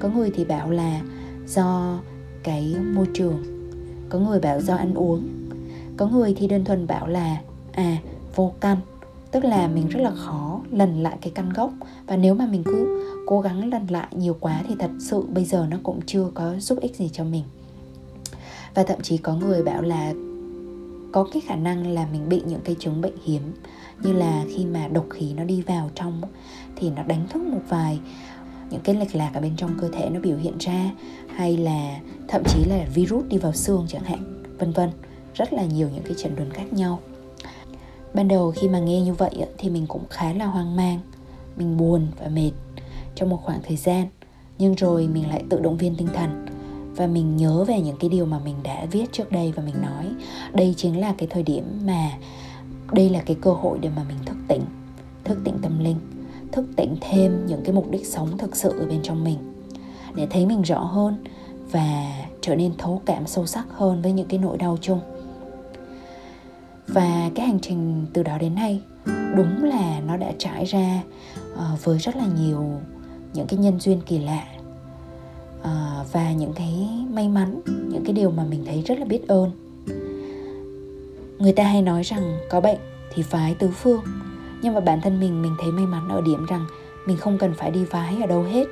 Có 0.00 0.08
người 0.08 0.30
thì 0.30 0.44
bảo 0.44 0.70
là 0.70 1.00
do 1.46 1.98
cái 2.42 2.76
môi 2.94 3.06
trường. 3.14 3.42
Có 4.08 4.18
người 4.18 4.40
bảo 4.40 4.60
do 4.60 4.74
ăn 4.74 4.94
uống. 4.94 5.28
Có 5.96 6.06
người 6.06 6.34
thì 6.36 6.46
đơn 6.46 6.64
thuần 6.64 6.86
bảo 6.86 7.06
là 7.06 7.36
à 7.72 7.96
vô 8.34 8.52
căn 8.60 8.76
tức 9.34 9.44
là 9.44 9.68
mình 9.68 9.88
rất 9.88 10.00
là 10.00 10.10
khó 10.10 10.60
lần 10.70 11.02
lại 11.02 11.16
cái 11.20 11.32
căn 11.34 11.52
gốc. 11.52 11.72
Và 12.06 12.16
nếu 12.16 12.34
mà 12.34 12.46
mình 12.46 12.62
cứ 12.64 13.06
cố 13.26 13.40
gắng 13.40 13.70
lần 13.70 13.86
lại 13.90 14.06
nhiều 14.10 14.36
quá 14.40 14.62
thì 14.68 14.74
thật 14.78 14.90
sự 15.00 15.22
bây 15.22 15.44
giờ 15.44 15.66
nó 15.70 15.76
cũng 15.82 16.00
chưa 16.06 16.30
có 16.34 16.54
giúp 16.58 16.78
ích 16.80 16.96
gì 16.96 17.10
cho 17.12 17.24
mình. 17.24 17.42
Và 18.74 18.82
thậm 18.82 19.00
chí 19.02 19.16
có 19.16 19.34
người 19.34 19.62
bảo 19.62 19.82
là 19.82 20.12
có 21.12 21.26
cái 21.32 21.42
khả 21.46 21.56
năng 21.56 21.86
là 21.86 22.06
mình 22.12 22.28
bị 22.28 22.42
những 22.46 22.60
cái 22.64 22.76
chứng 22.78 23.00
bệnh 23.00 23.16
hiếm. 23.24 23.42
Như 24.02 24.12
là 24.12 24.44
khi 24.56 24.64
mà 24.64 24.88
độc 24.88 25.06
khí 25.10 25.32
nó 25.36 25.44
đi 25.44 25.62
vào 25.62 25.90
trong 25.94 26.22
thì 26.76 26.90
nó 26.90 27.02
đánh 27.02 27.26
thức 27.28 27.42
một 27.42 27.62
vài 27.68 27.98
những 28.70 28.80
cái 28.80 28.94
lệch 28.94 29.14
lạc 29.14 29.30
ở 29.34 29.40
bên 29.40 29.56
trong 29.56 29.70
cơ 29.80 29.88
thể 29.88 30.10
nó 30.10 30.20
biểu 30.20 30.36
hiện 30.36 30.58
ra. 30.58 30.90
Hay 31.36 31.56
là 31.56 31.98
thậm 32.28 32.42
chí 32.48 32.64
là 32.64 32.86
virus 32.94 33.24
đi 33.28 33.38
vào 33.38 33.52
xương 33.52 33.84
chẳng 33.88 34.04
hạn, 34.04 34.42
vân 34.58 34.72
vân. 34.72 34.90
Rất 35.34 35.52
là 35.52 35.64
nhiều 35.64 35.88
những 35.94 36.04
cái 36.04 36.14
chẩn 36.16 36.36
đoán 36.36 36.50
khác 36.50 36.72
nhau 36.72 37.00
ban 38.14 38.28
đầu 38.28 38.52
khi 38.56 38.68
mà 38.68 38.78
nghe 38.78 39.00
như 39.00 39.14
vậy 39.14 39.46
thì 39.58 39.70
mình 39.70 39.86
cũng 39.86 40.02
khá 40.10 40.32
là 40.32 40.46
hoang 40.46 40.76
mang, 40.76 41.00
mình 41.56 41.76
buồn 41.76 42.06
và 42.20 42.28
mệt 42.28 42.50
trong 43.14 43.28
một 43.28 43.40
khoảng 43.42 43.62
thời 43.62 43.76
gian. 43.76 44.06
Nhưng 44.58 44.74
rồi 44.74 45.08
mình 45.08 45.28
lại 45.28 45.44
tự 45.50 45.60
động 45.60 45.76
viên 45.76 45.94
tinh 45.96 46.08
thần 46.14 46.46
và 46.96 47.06
mình 47.06 47.36
nhớ 47.36 47.64
về 47.64 47.80
những 47.80 47.96
cái 48.00 48.10
điều 48.10 48.26
mà 48.26 48.38
mình 48.38 48.56
đã 48.62 48.86
viết 48.90 49.12
trước 49.12 49.32
đây 49.32 49.52
và 49.56 49.62
mình 49.62 49.82
nói. 49.82 50.06
Đây 50.52 50.74
chính 50.76 51.00
là 51.00 51.14
cái 51.18 51.28
thời 51.30 51.42
điểm 51.42 51.64
mà, 51.84 52.10
đây 52.92 53.10
là 53.10 53.20
cái 53.26 53.36
cơ 53.40 53.52
hội 53.52 53.78
để 53.78 53.88
mà 53.96 54.04
mình 54.08 54.18
thức 54.26 54.36
tỉnh 54.48 54.62
thức 55.24 55.38
tỉnh 55.44 55.58
tâm 55.62 55.78
linh, 55.78 55.96
thức 56.52 56.64
tỉnh 56.76 56.96
thêm 57.00 57.46
những 57.46 57.60
cái 57.64 57.74
mục 57.74 57.90
đích 57.90 58.06
sống 58.06 58.38
thực 58.38 58.56
sự 58.56 58.78
ở 58.78 58.86
bên 58.86 59.00
trong 59.02 59.24
mình. 59.24 59.38
Để 60.14 60.26
thấy 60.30 60.46
mình 60.46 60.62
rõ 60.62 60.78
hơn 60.78 61.24
và 61.70 62.12
trở 62.40 62.54
nên 62.54 62.72
thấu 62.78 63.02
cảm 63.06 63.26
sâu 63.26 63.46
sắc 63.46 63.66
hơn 63.70 64.02
với 64.02 64.12
những 64.12 64.28
cái 64.28 64.38
nỗi 64.38 64.58
đau 64.58 64.78
chung 64.80 65.00
và 66.94 67.30
cái 67.34 67.46
hành 67.46 67.58
trình 67.60 68.06
từ 68.12 68.22
đó 68.22 68.38
đến 68.38 68.54
nay 68.54 68.80
đúng 69.36 69.64
là 69.64 70.00
nó 70.06 70.16
đã 70.16 70.32
trải 70.38 70.64
ra 70.64 71.02
uh, 71.52 71.84
với 71.84 71.98
rất 71.98 72.16
là 72.16 72.26
nhiều 72.40 72.80
những 73.32 73.46
cái 73.46 73.58
nhân 73.58 73.80
duyên 73.80 74.00
kỳ 74.06 74.18
lạ 74.18 74.44
uh, 75.60 76.12
và 76.12 76.32
những 76.32 76.52
cái 76.52 76.88
may 77.10 77.28
mắn 77.28 77.60
những 77.66 78.04
cái 78.04 78.12
điều 78.12 78.30
mà 78.30 78.44
mình 78.44 78.64
thấy 78.66 78.82
rất 78.86 78.98
là 78.98 79.04
biết 79.04 79.28
ơn. 79.28 79.50
Người 81.38 81.52
ta 81.52 81.64
hay 81.64 81.82
nói 81.82 82.02
rằng 82.02 82.38
có 82.50 82.60
bệnh 82.60 82.78
thì 83.14 83.22
phái 83.22 83.54
tứ 83.54 83.70
phương 83.70 84.00
nhưng 84.62 84.74
mà 84.74 84.80
bản 84.80 85.00
thân 85.00 85.20
mình 85.20 85.42
mình 85.42 85.54
thấy 85.62 85.72
may 85.72 85.86
mắn 85.86 86.08
ở 86.08 86.20
điểm 86.20 86.46
rằng 86.46 86.66
mình 87.06 87.16
không 87.16 87.38
cần 87.38 87.54
phải 87.54 87.70
đi 87.70 87.84
vái 87.84 88.16
ở 88.20 88.26
đâu 88.26 88.42
hết 88.42 88.66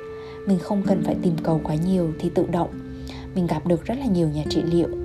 mình 0.47 0.59
không 0.59 0.83
cần 0.87 1.01
phải 1.05 1.15
tìm 1.21 1.33
cầu 1.43 1.61
quá 1.63 1.75
nhiều 1.75 2.13
thì 2.19 2.29
tự 2.29 2.45
động 2.51 2.69
mình 3.35 3.47
gặp 3.47 3.67
được 3.67 3.85
rất 3.85 3.97
là 3.99 4.05
nhiều 4.05 4.29
nhà 4.29 4.43
trị 4.49 4.61
liệu 4.61 5.02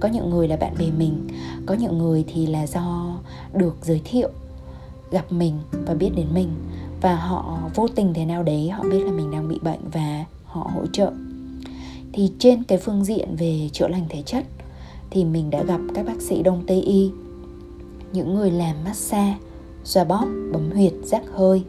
có 0.00 0.08
những 0.08 0.30
người 0.30 0.48
là 0.48 0.56
bạn 0.56 0.74
bè 0.78 0.86
mình, 0.98 1.28
có 1.66 1.74
những 1.74 1.98
người 1.98 2.24
thì 2.34 2.46
là 2.46 2.66
do 2.66 3.16
được 3.54 3.76
giới 3.82 4.00
thiệu, 4.04 4.28
gặp 5.10 5.32
mình 5.32 5.54
và 5.72 5.94
biết 5.94 6.10
đến 6.16 6.26
mình. 6.34 6.48
Và 7.00 7.16
họ 7.16 7.58
vô 7.74 7.88
tình 7.88 8.14
thế 8.14 8.24
nào 8.24 8.42
đấy, 8.42 8.68
họ 8.68 8.84
biết 8.90 9.04
là 9.04 9.12
mình 9.12 9.30
đang 9.30 9.48
bị 9.48 9.58
bệnh 9.62 9.80
và 9.92 10.24
họ 10.44 10.70
hỗ 10.74 10.86
trợ. 10.92 11.12
Thì 12.12 12.32
trên 12.38 12.64
cái 12.64 12.78
phương 12.78 13.04
diện 13.04 13.36
về 13.36 13.68
chữa 13.72 13.88
lành 13.88 14.06
thể 14.08 14.22
chất 14.22 14.44
thì 15.10 15.24
mình 15.24 15.50
đã 15.50 15.62
gặp 15.62 15.80
các 15.94 16.06
bác 16.06 16.20
sĩ 16.20 16.42
đông 16.42 16.64
tây 16.66 16.80
y, 16.80 17.10
những 18.12 18.34
người 18.34 18.50
làm 18.50 18.76
massage, 18.84 19.34
xoa 19.84 20.04
bóp, 20.04 20.26
bấm 20.52 20.70
huyệt, 20.70 20.92
rác 21.04 21.22
hơi, 21.34 21.62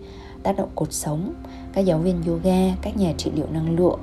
tác 0.44 0.58
động 0.58 0.70
cột 0.76 0.94
sống, 0.94 1.34
các 1.74 1.82
giáo 1.82 2.00
viên 2.00 2.24
yoga, 2.28 2.76
các 2.82 2.98
nhà 2.98 3.14
trị 3.18 3.32
liệu 3.36 3.48
năng 3.54 3.76
lượng 3.76 4.00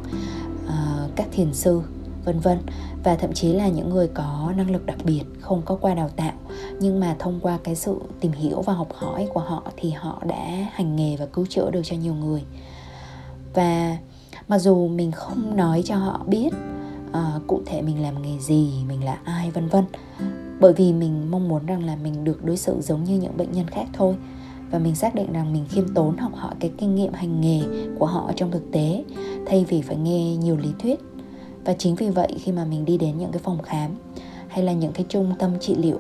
ờ, 0.66 1.09
các 1.16 1.26
thiền 1.33 1.54
sư 1.54 1.83
vân 2.26 2.40
vân. 2.40 2.59
Và 3.04 3.16
thậm 3.16 3.33
chí 3.33 3.52
là 3.52 3.68
những 3.68 3.90
người 3.90 4.09
có 4.09 4.52
năng 4.56 4.71
lực 4.71 4.87
đặc 4.87 4.99
biệt 5.04 5.23
không 5.40 5.62
có 5.64 5.76
qua 5.80 5.95
đào 5.95 6.09
tạo 6.09 6.33
nhưng 6.80 7.00
mà 7.00 7.16
thông 7.18 7.40
qua 7.42 7.59
cái 7.64 7.75
sự 7.75 7.97
tìm 8.21 8.33
hiểu 8.33 8.62
và 8.62 8.73
học 8.73 8.88
hỏi 8.95 9.28
của 9.35 9.40
họ 9.40 9.62
thì 9.76 9.90
họ 9.90 10.23
đã 10.26 10.68
hành 10.73 10.97
nghề 10.97 11.16
và 11.16 11.26
cứu 11.26 11.47
chữa 11.47 11.71
được 11.71 11.83
cho 11.85 11.97
nhiều 11.97 12.14
người. 12.14 12.42
Và 13.54 13.97
mặc 14.49 14.59
dù 14.59 14.88
mình 14.88 15.12
không 15.12 15.56
nói 15.56 15.83
cho 15.85 15.97
họ 15.97 16.21
biết 16.26 16.50
uh, 17.09 17.47
cụ 17.47 17.61
thể 17.66 17.83
mình 17.83 18.02
làm 18.02 18.23
nghề 18.23 18.38
gì 18.38 18.73
mình 18.88 19.04
là 19.04 19.18
ai 19.25 19.50
vân 19.50 19.68
vân 19.68 19.85
bởi 20.61 20.73
vì 20.73 20.92
mình 20.92 21.30
mong 21.30 21.49
muốn 21.49 21.66
rằng 21.66 21.85
là 21.85 21.97
mình 21.97 22.25
được 22.25 22.45
đối 22.45 22.56
xử 22.56 22.80
giống 22.80 23.04
như 23.04 23.18
những 23.18 23.37
bệnh 23.37 23.52
nhân 23.52 23.66
khác 23.66 23.87
thôi. 23.92 24.14
Và 24.71 24.78
mình 24.78 24.95
xác 24.95 25.14
định 25.14 25.33
rằng 25.33 25.52
mình 25.52 25.64
khiêm 25.68 25.95
tốn 25.95 26.16
học 26.16 26.33
hỏi 26.35 26.54
cái 26.61 26.71
kinh 26.78 26.95
nghiệm 26.95 27.12
hành 27.12 27.40
nghề 27.40 27.62
của 27.99 28.06
họ 28.06 28.33
trong 28.37 28.50
thực 28.50 28.73
tế 28.73 29.04
thay 29.47 29.64
vì 29.68 29.83
phải 29.83 29.97
nghe 29.97 30.37
nhiều 30.37 30.56
lý 30.56 30.68
thuyết 30.78 31.00
và 31.66 31.75
chính 31.78 31.94
vì 31.94 32.11
vậy 32.11 32.28
khi 32.40 32.52
mà 32.52 32.64
mình 32.64 32.85
đi 32.85 32.99
đến 32.99 33.18
những 33.18 33.32
cái 33.32 33.40
phòng 33.44 33.62
khám 33.62 33.90
hay 34.49 34.64
là 34.64 34.73
những 34.73 34.92
cái 34.92 35.06
trung 35.08 35.35
tâm 35.38 35.50
trị 35.61 35.75
liệu 35.78 35.99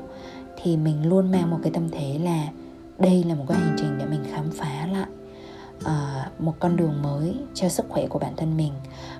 thì 0.62 0.76
mình 0.76 1.08
luôn 1.08 1.30
mang 1.30 1.50
một 1.50 1.58
cái 1.62 1.72
tâm 1.72 1.88
thế 1.90 2.18
là 2.18 2.48
đây 2.98 3.24
là 3.24 3.34
một 3.34 3.44
cái 3.48 3.58
hành 3.58 3.76
trình 3.78 3.98
để 3.98 4.06
mình 4.06 4.24
khám 4.32 4.50
phá 4.50 4.88
lại 4.92 5.08
uh, 5.78 6.40
một 6.40 6.54
con 6.58 6.76
đường 6.76 7.02
mới 7.02 7.34
cho 7.54 7.68
sức 7.68 7.86
khỏe 7.88 8.06
của 8.06 8.18
bản 8.18 8.32
thân 8.36 8.56
mình 8.56 8.72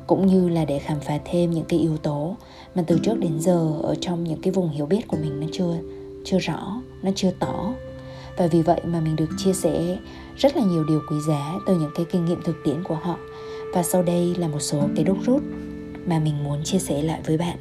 cũng 0.06 0.26
như 0.26 0.48
là 0.48 0.64
để 0.64 0.78
khám 0.78 1.00
phá 1.00 1.18
thêm 1.24 1.50
những 1.50 1.64
cái 1.68 1.78
yếu 1.78 1.96
tố 1.96 2.36
mà 2.74 2.84
từ 2.86 2.98
trước 3.02 3.18
đến 3.18 3.40
giờ 3.40 3.72
ở 3.82 3.94
trong 4.00 4.24
những 4.24 4.40
cái 4.42 4.52
vùng 4.52 4.70
hiểu 4.70 4.86
biết 4.86 5.08
của 5.08 5.16
mình 5.16 5.40
nó 5.40 5.46
chưa 5.52 5.76
chưa 6.24 6.38
rõ 6.38 6.82
nó 7.02 7.10
chưa 7.14 7.30
tỏ. 7.40 7.72
Và 8.36 8.46
vì 8.46 8.62
vậy 8.62 8.80
mà 8.84 9.00
mình 9.00 9.16
được 9.16 9.28
chia 9.36 9.52
sẻ 9.52 9.98
rất 10.36 10.56
là 10.56 10.62
nhiều 10.62 10.84
điều 10.84 11.00
quý 11.10 11.16
giá 11.28 11.54
từ 11.66 11.78
những 11.78 11.90
cái 11.94 12.06
kinh 12.10 12.24
nghiệm 12.24 12.42
thực 12.42 12.56
tiễn 12.64 12.84
của 12.84 12.94
họ. 12.94 13.18
Và 13.74 13.82
sau 13.82 14.02
đây 14.02 14.34
là 14.38 14.48
một 14.48 14.60
số 14.60 14.82
cái 14.96 15.04
đúc 15.04 15.18
rút 15.26 15.42
mà 16.06 16.18
mình 16.18 16.44
muốn 16.44 16.64
chia 16.64 16.78
sẻ 16.78 17.02
lại 17.02 17.20
với 17.26 17.38
bạn. 17.38 17.56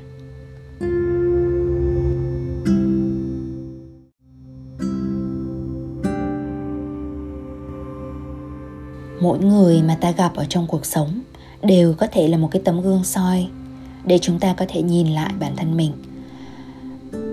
Mỗi 9.21 9.39
người 9.39 9.81
mà 9.81 9.97
ta 10.01 10.11
gặp 10.11 10.35
ở 10.35 10.45
trong 10.49 10.67
cuộc 10.67 10.85
sống 10.85 11.21
đều 11.63 11.93
có 11.93 12.07
thể 12.11 12.27
là 12.27 12.37
một 12.37 12.47
cái 12.51 12.61
tấm 12.65 12.81
gương 12.81 13.03
soi 13.03 13.47
để 14.05 14.19
chúng 14.21 14.39
ta 14.39 14.53
có 14.53 14.65
thể 14.67 14.81
nhìn 14.81 15.07
lại 15.07 15.33
bản 15.39 15.55
thân 15.55 15.77
mình. 15.77 15.91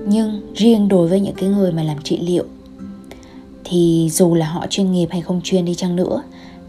Nhưng 0.06 0.54
riêng 0.54 0.88
đối 0.88 1.08
với 1.08 1.20
những 1.20 1.34
cái 1.34 1.48
người 1.48 1.72
mà 1.72 1.82
làm 1.82 2.02
trị 2.02 2.18
liệu, 2.22 2.44
thì 3.64 4.08
dù 4.12 4.34
là 4.34 4.46
họ 4.46 4.66
chuyên 4.70 4.92
nghiệp 4.92 5.06
hay 5.10 5.20
không 5.20 5.40
chuyên 5.44 5.64
đi 5.64 5.74
chăng 5.74 5.96
nữa, 5.96 6.22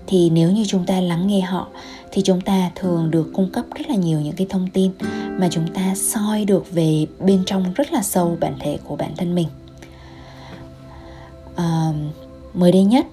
thì 0.07 0.29
nếu 0.29 0.51
như 0.51 0.63
chúng 0.67 0.85
ta 0.85 1.01
lắng 1.01 1.27
nghe 1.27 1.41
họ 1.41 1.67
thì 2.15 2.21
chúng 2.21 2.41
ta 2.41 2.71
thường 2.75 3.11
được 3.11 3.29
cung 3.33 3.49
cấp 3.49 3.65
rất 3.75 3.89
là 3.89 3.95
nhiều 3.95 4.21
những 4.21 4.35
cái 4.35 4.47
thông 4.49 4.67
tin 4.73 4.91
mà 5.39 5.47
chúng 5.51 5.67
ta 5.73 5.95
soi 5.95 6.45
được 6.45 6.71
về 6.71 7.05
bên 7.19 7.43
trong 7.45 7.73
rất 7.73 7.93
là 7.93 8.01
sâu 8.01 8.37
bản 8.39 8.55
thể 8.59 8.77
của 8.83 8.95
bản 8.95 9.11
thân 9.17 9.35
mình. 9.35 9.47
À, 11.55 11.93
mới 12.53 12.71
đây 12.71 12.83
nhất 12.83 13.05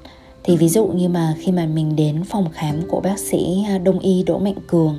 thì 0.43 0.57
ví 0.57 0.69
dụ 0.69 0.87
như 0.87 1.09
mà 1.09 1.35
khi 1.39 1.53
mà 1.53 1.67
mình 1.67 1.97
đến 1.97 2.25
phòng 2.25 2.49
khám 2.53 2.83
của 2.89 3.01
bác 3.01 3.19
sĩ 3.19 3.65
à, 3.69 3.79
đông 3.79 3.99
y 3.99 4.23
đỗ 4.23 4.39
mạnh 4.39 4.59
cường 4.67 4.99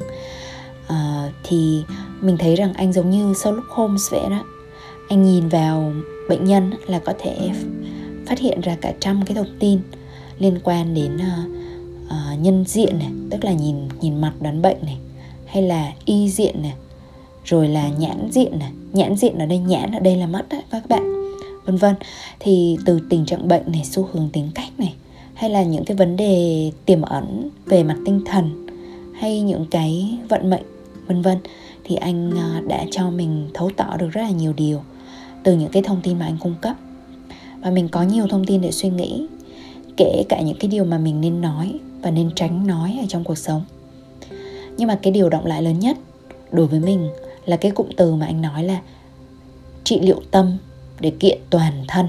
à, 0.88 1.30
thì 1.44 1.84
mình 2.22 2.38
thấy 2.38 2.56
rằng 2.56 2.74
anh 2.74 2.94
giống 2.94 3.10
như 3.10 3.34
Sherlock 3.34 3.70
Holmes 3.70 4.12
vậy 4.12 4.22
đó 4.30 4.44
anh 5.10 5.24
nhìn 5.24 5.50
vào 5.50 5.94
bệnh 6.30 6.46
nhân 6.46 6.72
là 6.88 7.00
có 7.00 7.14
thể 7.20 7.50
phát 8.26 8.40
hiện 8.40 8.62
ra 8.62 8.78
cả 8.82 8.94
trăm 9.00 9.26
cái 9.26 9.36
thông 9.36 9.58
tin 9.60 9.80
liên 10.40 10.60
quan 10.64 10.94
đến 10.94 11.16
uh, 11.16 11.61
uh, 12.12 12.40
nhân 12.40 12.64
diện 12.68 13.00
này 13.00 13.12
tức 13.30 13.44
là 13.44 13.54
nhìn 13.54 13.76
nhìn 14.02 14.22
mặt 14.22 14.34
đoán 14.42 14.62
bệnh 14.62 14.78
này 14.86 14.98
hay 15.46 15.64
là 15.64 15.92
y 16.06 16.30
diện 16.30 16.62
này 16.62 16.74
rồi 17.46 17.68
là 17.68 17.90
nhãn 17.90 18.30
diện 18.32 18.60
này. 18.60 18.72
Nhãn 18.94 19.16
diện 19.16 19.38
ở 19.38 19.46
đây 19.46 19.58
nhãn 19.58 19.92
ở 19.92 20.00
đây 20.00 20.18
là 20.18 20.28
mắt 20.28 20.46
đấy 20.50 20.62
các 20.72 20.90
bạn 20.90 21.14
vân 21.66 21.78
vân. 21.78 21.96
Thì 22.40 22.78
từ 22.86 23.00
tình 23.10 23.26
trạng 23.26 23.48
bệnh 23.48 23.72
này 23.72 23.84
xu 23.86 24.10
hướng 24.12 24.30
tính 24.34 24.50
cách 24.56 24.72
này 24.78 24.94
hay 25.34 25.50
là 25.50 25.64
những 25.64 25.86
cái 25.86 25.98
vấn 25.98 26.16
đề 26.16 26.72
tiềm 26.86 27.02
ẩn 27.02 27.50
về 27.66 27.84
mặt 27.84 27.98
tinh 28.06 28.22
thần 28.26 28.68
hay 29.14 29.42
những 29.42 29.66
cái 29.72 30.18
vận 30.30 30.50
mệnh 30.50 30.64
vân 31.08 31.22
vân 31.22 31.38
thì 31.84 31.96
anh 31.96 32.32
à, 32.38 32.62
đã 32.68 32.86
cho 32.92 33.10
mình 33.10 33.50
thấu 33.54 33.72
tỏ 33.78 33.98
được 33.98 34.10
rất 34.12 34.22
là 34.22 34.30
nhiều 34.30 34.54
điều 34.54 34.82
từ 35.44 35.56
những 35.56 35.72
cái 35.72 35.84
thông 35.84 36.02
tin 36.04 36.20
mà 36.20 36.26
anh 36.26 36.38
cung 36.40 36.56
cấp. 36.62 36.76
Và 37.62 37.72
mình 37.72 37.90
có 37.90 38.04
nhiều 38.04 38.28
thông 38.28 38.46
tin 38.46 38.62
để 38.62 38.72
suy 38.72 38.90
nghĩ 38.90 39.28
kể 39.98 40.24
cả 40.30 40.42
những 40.42 40.58
cái 40.60 40.68
điều 40.72 40.86
mà 40.86 40.98
mình 40.98 41.22
nên 41.22 41.42
nói 41.42 41.80
và 42.02 42.12
nên 42.12 42.32
tránh 42.36 42.68
nói 42.68 42.98
ở 43.02 43.06
trong 43.10 43.24
cuộc 43.24 43.38
sống. 43.38 43.64
Nhưng 44.78 44.88
mà 44.88 45.00
cái 45.02 45.14
điều 45.14 45.30
động 45.30 45.46
lại 45.46 45.62
lớn 45.62 45.80
nhất 45.80 45.98
đối 46.52 46.68
với 46.68 46.80
mình 46.80 47.10
là 47.46 47.58
cái 47.58 47.72
cụm 47.72 47.88
từ 47.98 48.16
mà 48.16 48.26
anh 48.26 48.42
nói 48.42 48.64
là 48.64 48.82
trị 49.84 50.00
liệu 50.00 50.22
tâm 50.32 50.58
để 51.00 51.12
kiện 51.20 51.40
toàn 51.50 51.84
thân. 51.88 52.08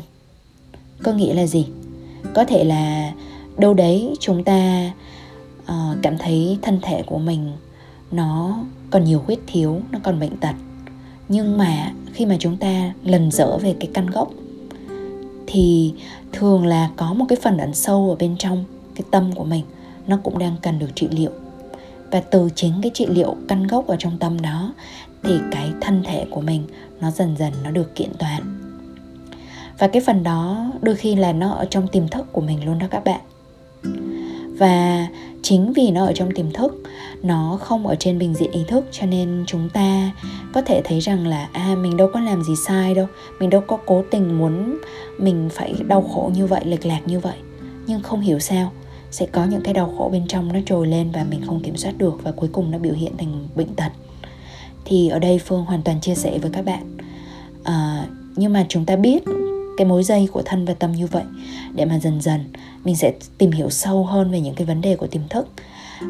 Có 1.02 1.12
nghĩa 1.12 1.34
là 1.34 1.46
gì? 1.46 1.66
Có 2.34 2.44
thể 2.44 2.64
là 2.64 3.12
đâu 3.56 3.74
đấy 3.74 4.14
chúng 4.20 4.44
ta 4.44 4.90
uh, 5.62 5.96
cảm 6.02 6.18
thấy 6.18 6.58
thân 6.62 6.78
thể 6.82 7.02
của 7.06 7.18
mình 7.18 7.52
nó 8.10 8.58
còn 8.90 9.04
nhiều 9.04 9.18
khuyết 9.18 9.40
thiếu 9.46 9.80
nó 9.90 9.98
còn 10.02 10.20
bệnh 10.20 10.36
tật. 10.36 10.54
Nhưng 11.28 11.58
mà 11.58 11.92
khi 12.12 12.26
mà 12.26 12.36
chúng 12.40 12.56
ta 12.56 12.92
lần 13.04 13.30
dở 13.30 13.58
về 13.58 13.74
cái 13.80 13.90
căn 13.94 14.06
gốc 14.06 14.30
thì 15.46 15.94
thường 16.32 16.66
là 16.66 16.90
có 16.96 17.14
một 17.14 17.24
cái 17.28 17.38
phần 17.42 17.58
ẩn 17.58 17.74
sâu 17.74 18.10
ở 18.10 18.16
bên 18.16 18.36
trong 18.38 18.64
cái 18.94 19.04
tâm 19.10 19.32
của 19.34 19.44
mình 19.44 19.64
nó 20.06 20.18
cũng 20.22 20.38
đang 20.38 20.56
cần 20.62 20.78
được 20.78 20.90
trị 20.94 21.08
liệu. 21.10 21.30
Và 22.10 22.20
từ 22.20 22.48
chính 22.54 22.72
cái 22.82 22.90
trị 22.94 23.06
liệu 23.06 23.36
căn 23.48 23.66
gốc 23.66 23.86
ở 23.86 23.96
trong 23.98 24.18
tâm 24.18 24.42
đó, 24.42 24.74
thì 25.22 25.38
cái 25.50 25.72
thân 25.80 26.02
thể 26.06 26.26
của 26.30 26.40
mình 26.40 26.64
nó 27.00 27.10
dần 27.10 27.36
dần 27.38 27.52
nó 27.64 27.70
được 27.70 27.94
kiện 27.94 28.10
toàn. 28.18 28.58
Và 29.78 29.88
cái 29.88 30.02
phần 30.06 30.22
đó 30.22 30.72
đôi 30.82 30.94
khi 30.94 31.14
là 31.14 31.32
nó 31.32 31.50
ở 31.50 31.64
trong 31.64 31.88
tiềm 31.88 32.08
thức 32.08 32.32
của 32.32 32.40
mình 32.40 32.64
luôn 32.64 32.78
đó 32.78 32.86
các 32.90 33.04
bạn. 33.04 33.20
Và 34.58 35.06
chính 35.42 35.72
vì 35.72 35.90
nó 35.90 36.04
ở 36.04 36.12
trong 36.12 36.30
tiềm 36.34 36.50
thức, 36.50 36.82
nó 37.22 37.58
không 37.60 37.86
ở 37.86 37.94
trên 37.94 38.18
bình 38.18 38.34
diện 38.34 38.50
ý 38.50 38.64
thức, 38.68 38.84
cho 38.90 39.06
nên 39.06 39.44
chúng 39.46 39.68
ta 39.68 40.10
có 40.52 40.62
thể 40.62 40.82
thấy 40.84 41.00
rằng 41.00 41.26
là 41.26 41.48
à 41.52 41.76
mình 41.78 41.96
đâu 41.96 42.10
có 42.12 42.20
làm 42.20 42.44
gì 42.44 42.54
sai 42.66 42.94
đâu, 42.94 43.06
mình 43.40 43.50
đâu 43.50 43.60
có 43.60 43.78
cố 43.86 44.04
tình 44.10 44.38
muốn 44.38 44.78
mình 45.18 45.48
phải 45.52 45.74
đau 45.86 46.02
khổ 46.02 46.30
như 46.34 46.46
vậy, 46.46 46.60
lệch 46.64 46.86
lạc 46.86 47.00
như 47.06 47.20
vậy. 47.20 47.36
Nhưng 47.86 48.02
không 48.02 48.20
hiểu 48.20 48.38
sao 48.38 48.72
sẽ 49.12 49.26
có 49.26 49.44
những 49.44 49.60
cái 49.62 49.74
đau 49.74 49.94
khổ 49.98 50.08
bên 50.12 50.26
trong 50.28 50.52
nó 50.52 50.60
trồi 50.66 50.86
lên 50.86 51.10
và 51.10 51.24
mình 51.24 51.40
không 51.46 51.60
kiểm 51.60 51.76
soát 51.76 51.98
được 51.98 52.20
và 52.22 52.32
cuối 52.32 52.48
cùng 52.52 52.70
nó 52.70 52.78
biểu 52.78 52.94
hiện 52.94 53.16
thành 53.18 53.48
bệnh 53.54 53.74
tật. 53.74 53.92
Thì 54.84 55.08
ở 55.08 55.18
đây 55.18 55.38
phương 55.38 55.64
hoàn 55.64 55.82
toàn 55.82 56.00
chia 56.00 56.14
sẻ 56.14 56.38
với 56.38 56.50
các 56.50 56.64
bạn. 56.64 56.96
À, 57.64 58.06
nhưng 58.36 58.52
mà 58.52 58.66
chúng 58.68 58.84
ta 58.84 58.96
biết 58.96 59.24
cái 59.76 59.86
mối 59.86 60.04
dây 60.04 60.28
của 60.32 60.42
thân 60.44 60.64
và 60.64 60.74
tâm 60.74 60.92
như 60.92 61.06
vậy 61.06 61.24
để 61.74 61.84
mà 61.84 61.98
dần 61.98 62.20
dần 62.20 62.40
mình 62.84 62.96
sẽ 62.96 63.12
tìm 63.38 63.50
hiểu 63.50 63.70
sâu 63.70 64.04
hơn 64.04 64.30
về 64.30 64.40
những 64.40 64.54
cái 64.54 64.66
vấn 64.66 64.80
đề 64.80 64.96
của 64.96 65.06
tiềm 65.06 65.22
thức. 65.30 65.48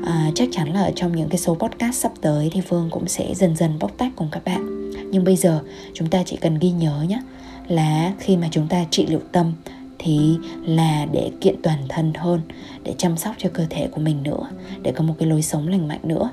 À, 0.05 0.31
chắc 0.35 0.49
chắn 0.53 0.73
là 0.73 0.83
ở 0.83 0.93
trong 0.97 1.17
những 1.17 1.29
cái 1.29 1.39
số 1.39 1.55
podcast 1.55 1.95
sắp 1.95 2.13
tới 2.21 2.51
thì 2.53 2.61
phương 2.61 2.89
cũng 2.91 3.09
sẽ 3.09 3.35
dần 3.35 3.57
dần 3.57 3.79
bóc 3.79 3.93
tách 3.99 4.13
cùng 4.17 4.29
các 4.33 4.45
bạn. 4.45 4.91
Nhưng 5.11 5.25
bây 5.25 5.37
giờ 5.37 5.61
chúng 5.95 6.09
ta 6.09 6.23
chỉ 6.27 6.37
cần 6.37 6.59
ghi 6.59 6.71
nhớ 6.71 7.05
nhé 7.09 7.21
là 7.69 8.13
khi 8.19 8.37
mà 8.37 8.49
chúng 8.51 8.69
ta 8.69 8.85
trị 8.91 9.07
liệu 9.07 9.21
tâm 9.33 9.53
thì 10.03 10.39
là 10.65 11.07
để 11.13 11.31
kiện 11.41 11.63
toàn 11.63 11.79
thân 11.89 12.13
hơn 12.15 12.41
để 12.85 12.95
chăm 12.99 13.17
sóc 13.17 13.35
cho 13.39 13.51
cơ 13.53 13.67
thể 13.71 13.89
của 13.91 14.01
mình 14.01 14.23
nữa 14.23 14.49
để 14.83 14.93
có 14.93 15.05
một 15.05 15.15
cái 15.19 15.29
lối 15.29 15.43
sống 15.43 15.69
lành 15.69 15.89
mạnh 15.89 16.01
nữa. 16.03 16.31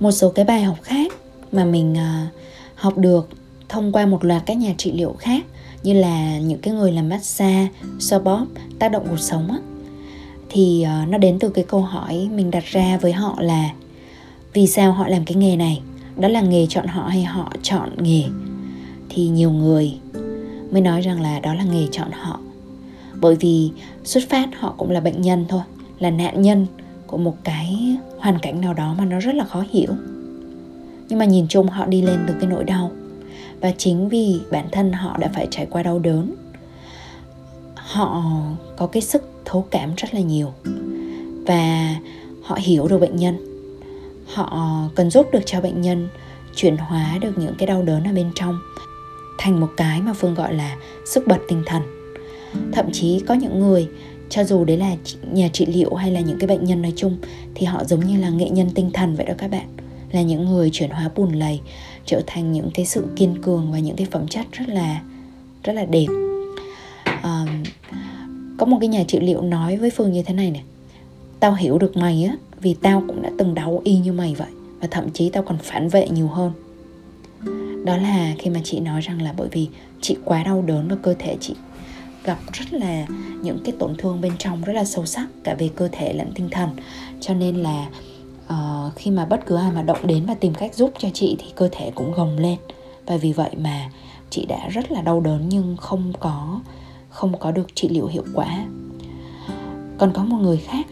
Một 0.00 0.10
số 0.10 0.30
cái 0.30 0.44
bài 0.44 0.62
học 0.62 0.76
khác 0.82 1.12
mà 1.52 1.64
mình 1.64 1.96
à, 1.98 2.28
học 2.74 2.98
được 2.98 3.28
thông 3.68 3.92
qua 3.92 4.06
một 4.06 4.24
loạt 4.24 4.42
các 4.46 4.56
nhà 4.56 4.74
trị 4.78 4.92
liệu 4.92 5.14
khác 5.18 5.46
như 5.82 5.92
là 5.92 6.38
những 6.38 6.58
cái 6.58 6.74
người 6.74 6.92
làm 6.92 7.08
massage, 7.08 7.68
xoa 7.98 8.18
bóp, 8.18 8.46
tác 8.78 8.88
động 8.88 9.06
cuộc 9.10 9.20
sống 9.20 9.48
á 9.50 9.58
thì 10.48 10.82
à, 10.82 11.06
nó 11.08 11.18
đến 11.18 11.38
từ 11.38 11.48
cái 11.48 11.64
câu 11.68 11.80
hỏi 11.80 12.28
mình 12.32 12.50
đặt 12.50 12.64
ra 12.64 12.98
với 13.02 13.12
họ 13.12 13.36
là 13.40 13.70
vì 14.52 14.66
sao 14.66 14.92
họ 14.92 15.08
làm 15.08 15.24
cái 15.24 15.36
nghề 15.36 15.56
này? 15.56 15.82
Đó 16.16 16.28
là 16.28 16.40
nghề 16.40 16.66
chọn 16.66 16.86
họ 16.86 17.08
hay 17.08 17.24
họ 17.24 17.52
chọn 17.62 17.90
nghề? 18.02 18.24
Thì 19.08 19.28
nhiều 19.28 19.50
người 19.50 19.94
mới 20.70 20.80
nói 20.80 21.00
rằng 21.00 21.20
là 21.20 21.40
đó 21.40 21.54
là 21.54 21.64
nghề 21.64 21.86
chọn 21.92 22.10
họ. 22.12 22.40
Bởi 23.14 23.36
vì 23.40 23.70
xuất 24.04 24.22
phát 24.28 24.48
họ 24.58 24.74
cũng 24.76 24.90
là 24.90 25.00
bệnh 25.00 25.22
nhân 25.22 25.44
thôi, 25.48 25.62
là 25.98 26.10
nạn 26.10 26.42
nhân 26.42 26.66
của 27.06 27.16
một 27.16 27.36
cái 27.44 27.96
hoàn 28.18 28.38
cảnh 28.38 28.60
nào 28.60 28.74
đó 28.74 28.94
mà 28.98 29.04
nó 29.04 29.20
rất 29.20 29.34
là 29.34 29.44
khó 29.44 29.64
hiểu. 29.70 29.90
Nhưng 31.08 31.18
mà 31.18 31.24
nhìn 31.24 31.48
chung 31.48 31.68
họ 31.68 31.86
đi 31.86 32.02
lên 32.02 32.18
từ 32.28 32.34
cái 32.40 32.50
nỗi 32.50 32.64
đau. 32.64 32.90
Và 33.60 33.72
chính 33.78 34.08
vì 34.08 34.40
bản 34.50 34.66
thân 34.72 34.92
họ 34.92 35.16
đã 35.18 35.30
phải 35.34 35.48
trải 35.50 35.66
qua 35.66 35.82
đau 35.82 35.98
đớn, 35.98 36.34
họ 37.76 38.22
có 38.76 38.86
cái 38.86 39.02
sức 39.02 39.30
thấu 39.44 39.66
cảm 39.70 39.90
rất 39.96 40.14
là 40.14 40.20
nhiều. 40.20 40.52
Và 41.46 41.94
họ 42.42 42.58
hiểu 42.60 42.88
được 42.88 42.98
bệnh 42.98 43.16
nhân. 43.16 43.36
Họ 44.34 44.80
cần 44.94 45.10
giúp 45.10 45.26
được 45.32 45.42
cho 45.46 45.60
bệnh 45.60 45.80
nhân, 45.80 46.08
chuyển 46.54 46.76
hóa 46.76 47.18
được 47.20 47.38
những 47.38 47.54
cái 47.58 47.66
đau 47.66 47.82
đớn 47.82 48.04
ở 48.04 48.12
bên 48.12 48.30
trong 48.34 48.58
thành 49.40 49.60
một 49.60 49.70
cái 49.76 50.02
mà 50.02 50.12
phương 50.12 50.34
gọi 50.34 50.54
là 50.54 50.76
sức 51.04 51.26
bật 51.26 51.38
tinh 51.48 51.62
thần. 51.66 51.82
Thậm 52.72 52.86
chí 52.92 53.20
có 53.20 53.34
những 53.34 53.60
người 53.60 53.88
cho 54.28 54.44
dù 54.44 54.64
đấy 54.64 54.76
là 54.76 54.96
nhà 55.32 55.48
trị 55.52 55.66
liệu 55.66 55.94
hay 55.94 56.10
là 56.10 56.20
những 56.20 56.38
cái 56.38 56.48
bệnh 56.48 56.64
nhân 56.64 56.82
nói 56.82 56.92
chung 56.96 57.16
thì 57.54 57.66
họ 57.66 57.84
giống 57.84 58.00
như 58.00 58.20
là 58.20 58.28
nghệ 58.28 58.50
nhân 58.50 58.70
tinh 58.74 58.90
thần 58.90 59.16
vậy 59.16 59.26
đó 59.26 59.34
các 59.38 59.50
bạn. 59.50 59.66
Là 60.12 60.22
những 60.22 60.44
người 60.44 60.70
chuyển 60.72 60.90
hóa 60.90 61.10
bùn 61.14 61.32
lầy 61.32 61.60
trở 62.06 62.22
thành 62.26 62.52
những 62.52 62.70
cái 62.74 62.86
sự 62.86 63.06
kiên 63.16 63.42
cường 63.42 63.72
và 63.72 63.78
những 63.78 63.96
cái 63.96 64.06
phẩm 64.10 64.28
chất 64.28 64.46
rất 64.52 64.68
là 64.68 65.02
rất 65.64 65.72
là 65.72 65.84
đẹp. 65.84 66.06
À, 67.04 67.46
có 68.58 68.66
một 68.66 68.76
cái 68.80 68.88
nhà 68.88 69.04
trị 69.08 69.20
liệu 69.20 69.42
nói 69.42 69.76
với 69.76 69.90
phương 69.90 70.12
như 70.12 70.22
thế 70.22 70.34
này 70.34 70.50
này. 70.50 70.62
Tao 71.40 71.54
hiểu 71.54 71.78
được 71.78 71.96
mày 71.96 72.24
á 72.24 72.36
vì 72.60 72.74
tao 72.82 73.04
cũng 73.06 73.22
đã 73.22 73.30
từng 73.38 73.54
đau 73.54 73.80
y 73.84 73.96
như 73.96 74.12
mày 74.12 74.34
vậy 74.34 74.50
và 74.80 74.88
thậm 74.90 75.10
chí 75.10 75.30
tao 75.30 75.42
còn 75.42 75.58
phản 75.58 75.88
vệ 75.88 76.08
nhiều 76.08 76.28
hơn 76.28 76.52
đó 77.84 77.96
là 77.96 78.34
khi 78.38 78.50
mà 78.50 78.60
chị 78.64 78.80
nói 78.80 79.00
rằng 79.00 79.22
là 79.22 79.34
bởi 79.36 79.48
vì 79.52 79.68
chị 80.00 80.16
quá 80.24 80.42
đau 80.42 80.62
đớn 80.62 80.88
và 80.88 80.96
cơ 81.02 81.14
thể 81.18 81.36
chị. 81.40 81.54
Gặp 82.24 82.38
rất 82.52 82.72
là 82.72 83.06
những 83.42 83.58
cái 83.64 83.74
tổn 83.78 83.94
thương 83.98 84.20
bên 84.20 84.32
trong 84.38 84.62
rất 84.62 84.72
là 84.72 84.84
sâu 84.84 85.06
sắc 85.06 85.28
cả 85.44 85.54
về 85.58 85.70
cơ 85.76 85.88
thể 85.92 86.12
lẫn 86.12 86.32
tinh 86.34 86.48
thần. 86.50 86.68
Cho 87.20 87.34
nên 87.34 87.56
là 87.56 87.86
uh, 88.46 88.96
khi 88.96 89.10
mà 89.10 89.24
bất 89.24 89.46
cứ 89.46 89.56
ai 89.56 89.72
mà 89.72 89.82
động 89.82 90.06
đến 90.06 90.26
và 90.26 90.34
tìm 90.34 90.54
cách 90.54 90.74
giúp 90.74 90.92
cho 90.98 91.08
chị 91.14 91.36
thì 91.38 91.46
cơ 91.54 91.68
thể 91.72 91.90
cũng 91.94 92.12
gồng 92.12 92.38
lên. 92.38 92.58
Và 93.06 93.16
vì 93.16 93.32
vậy 93.32 93.50
mà 93.58 93.90
chị 94.30 94.46
đã 94.46 94.68
rất 94.68 94.92
là 94.92 95.02
đau 95.02 95.20
đớn 95.20 95.48
nhưng 95.48 95.76
không 95.76 96.12
có 96.20 96.60
không 97.10 97.38
có 97.38 97.50
được 97.50 97.66
trị 97.74 97.88
liệu 97.88 98.06
hiệu 98.06 98.24
quả. 98.34 98.66
Còn 99.98 100.12
có 100.12 100.24
một 100.24 100.36
người 100.36 100.56
khác 100.56 100.86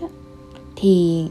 thì 0.77 1.25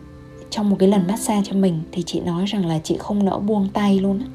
trong 0.50 0.70
một 0.70 0.76
cái 0.80 0.90
lần 0.90 1.08
massage 1.08 1.42
cho 1.46 1.56
mình 1.56 1.82
thì 1.92 2.04
chị 2.06 2.20
nói 2.20 2.46
rằng 2.46 2.66
là 2.66 2.80
chị 2.80 2.98
không 3.00 3.26
nỡ 3.26 3.40
buông 3.40 3.70
tay 3.74 4.00
luôn 4.00 4.20
á 4.20 4.26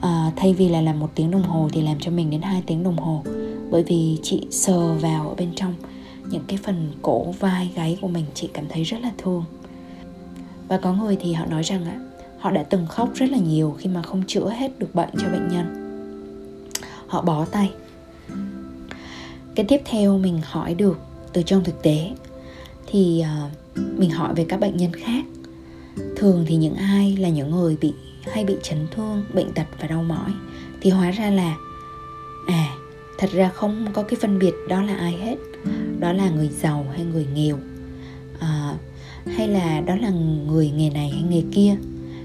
à, 0.00 0.32
thay 0.36 0.54
vì 0.54 0.68
là 0.68 0.80
làm 0.80 1.00
một 1.00 1.10
tiếng 1.14 1.30
đồng 1.30 1.42
hồ 1.42 1.68
thì 1.72 1.82
làm 1.82 1.96
cho 2.00 2.10
mình 2.10 2.30
đến 2.30 2.42
2 2.42 2.62
tiếng 2.66 2.82
đồng 2.82 2.96
hồ. 2.96 3.22
Bởi 3.70 3.82
vì 3.82 4.18
chị 4.22 4.46
sờ 4.50 4.94
vào 4.94 5.28
ở 5.28 5.34
bên 5.34 5.48
trong 5.56 5.74
những 6.30 6.42
cái 6.48 6.58
phần 6.62 6.92
cổ 7.02 7.34
vai 7.38 7.70
gáy 7.74 7.98
của 8.00 8.08
mình 8.08 8.24
chị 8.34 8.48
cảm 8.52 8.64
thấy 8.68 8.82
rất 8.82 9.00
là 9.02 9.10
thương. 9.18 9.44
Và 10.68 10.78
có 10.78 10.92
người 10.92 11.16
thì 11.20 11.32
họ 11.32 11.46
nói 11.46 11.62
rằng 11.62 11.84
á 11.84 12.00
họ 12.38 12.50
đã 12.50 12.62
từng 12.62 12.86
khóc 12.86 13.10
rất 13.14 13.30
là 13.30 13.38
nhiều 13.38 13.76
khi 13.78 13.90
mà 13.90 14.02
không 14.02 14.22
chữa 14.26 14.50
hết 14.50 14.78
được 14.78 14.94
bệnh 14.94 15.08
cho 15.18 15.28
bệnh 15.28 15.48
nhân. 15.48 15.66
Họ 17.06 17.22
bó 17.22 17.44
tay. 17.44 17.70
Cái 19.54 19.66
tiếp 19.68 19.82
theo 19.84 20.18
mình 20.18 20.40
hỏi 20.44 20.74
được 20.74 20.98
từ 21.32 21.42
trong 21.42 21.64
thực 21.64 21.82
tế 21.82 22.10
thì 22.86 23.24
uh, 23.24 23.98
mình 23.98 24.10
hỏi 24.10 24.34
về 24.34 24.46
các 24.48 24.60
bệnh 24.60 24.76
nhân 24.76 24.92
khác. 24.92 25.24
Thường 26.16 26.44
thì 26.48 26.56
những 26.56 26.74
ai 26.74 27.16
là 27.16 27.28
những 27.28 27.50
người 27.50 27.76
bị 27.80 27.92
hay 28.32 28.44
bị 28.44 28.56
chấn 28.62 28.86
thương 28.90 29.24
bệnh 29.34 29.52
tật 29.52 29.66
và 29.80 29.86
đau 29.88 30.02
mỏi 30.02 30.32
thì 30.80 30.90
hóa 30.90 31.10
ra 31.10 31.30
là 31.30 31.56
à 32.46 32.74
thật 33.18 33.30
ra 33.32 33.48
không 33.48 33.86
có 33.92 34.02
cái 34.02 34.18
phân 34.20 34.38
biệt 34.38 34.54
đó 34.68 34.82
là 34.82 34.94
ai 34.94 35.12
hết. 35.12 35.36
Đó 36.00 36.12
là 36.12 36.30
người 36.30 36.48
giàu 36.48 36.86
hay 36.92 37.04
người 37.04 37.26
nghèo 37.34 37.58
à, 38.40 38.74
hay 39.26 39.48
là 39.48 39.80
đó 39.80 39.96
là 39.96 40.10
người 40.46 40.70
nghề 40.70 40.90
này 40.90 41.10
hay 41.10 41.22
nghề 41.22 41.42
kia. 41.52 41.76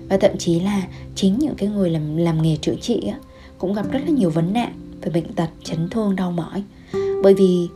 Và 0.09 0.17
thậm 0.17 0.37
chí 0.37 0.59
là 0.59 0.87
chính 1.15 1.39
những 1.39 1.55
cái 1.55 1.69
người 1.69 1.89
làm 1.89 2.17
làm 2.17 2.41
nghề 2.41 2.55
chữa 2.55 2.75
trị 2.81 3.01
á, 3.11 3.17
cũng 3.57 3.73
gặp 3.73 3.91
rất 3.91 3.99
là 4.05 4.09
nhiều 4.09 4.29
vấn 4.29 4.53
nạn 4.53 4.73
về 5.01 5.11
bệnh 5.11 5.33
tật 5.33 5.49
chấn 5.63 5.89
thương 5.89 6.15
đau 6.15 6.31
mỏi. 6.31 6.63
Bởi 7.23 7.33
vì 7.33 7.67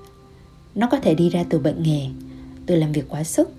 nó 0.75 0.87
có 0.91 0.99
thể 0.99 1.15
đi 1.15 1.29
ra 1.29 1.43
từ 1.49 1.59
bệnh 1.59 1.83
nghề 1.83 2.07
từ 2.65 2.75
làm 2.75 2.91
việc 2.91 3.05
quá 3.09 3.23
sức 3.23 3.49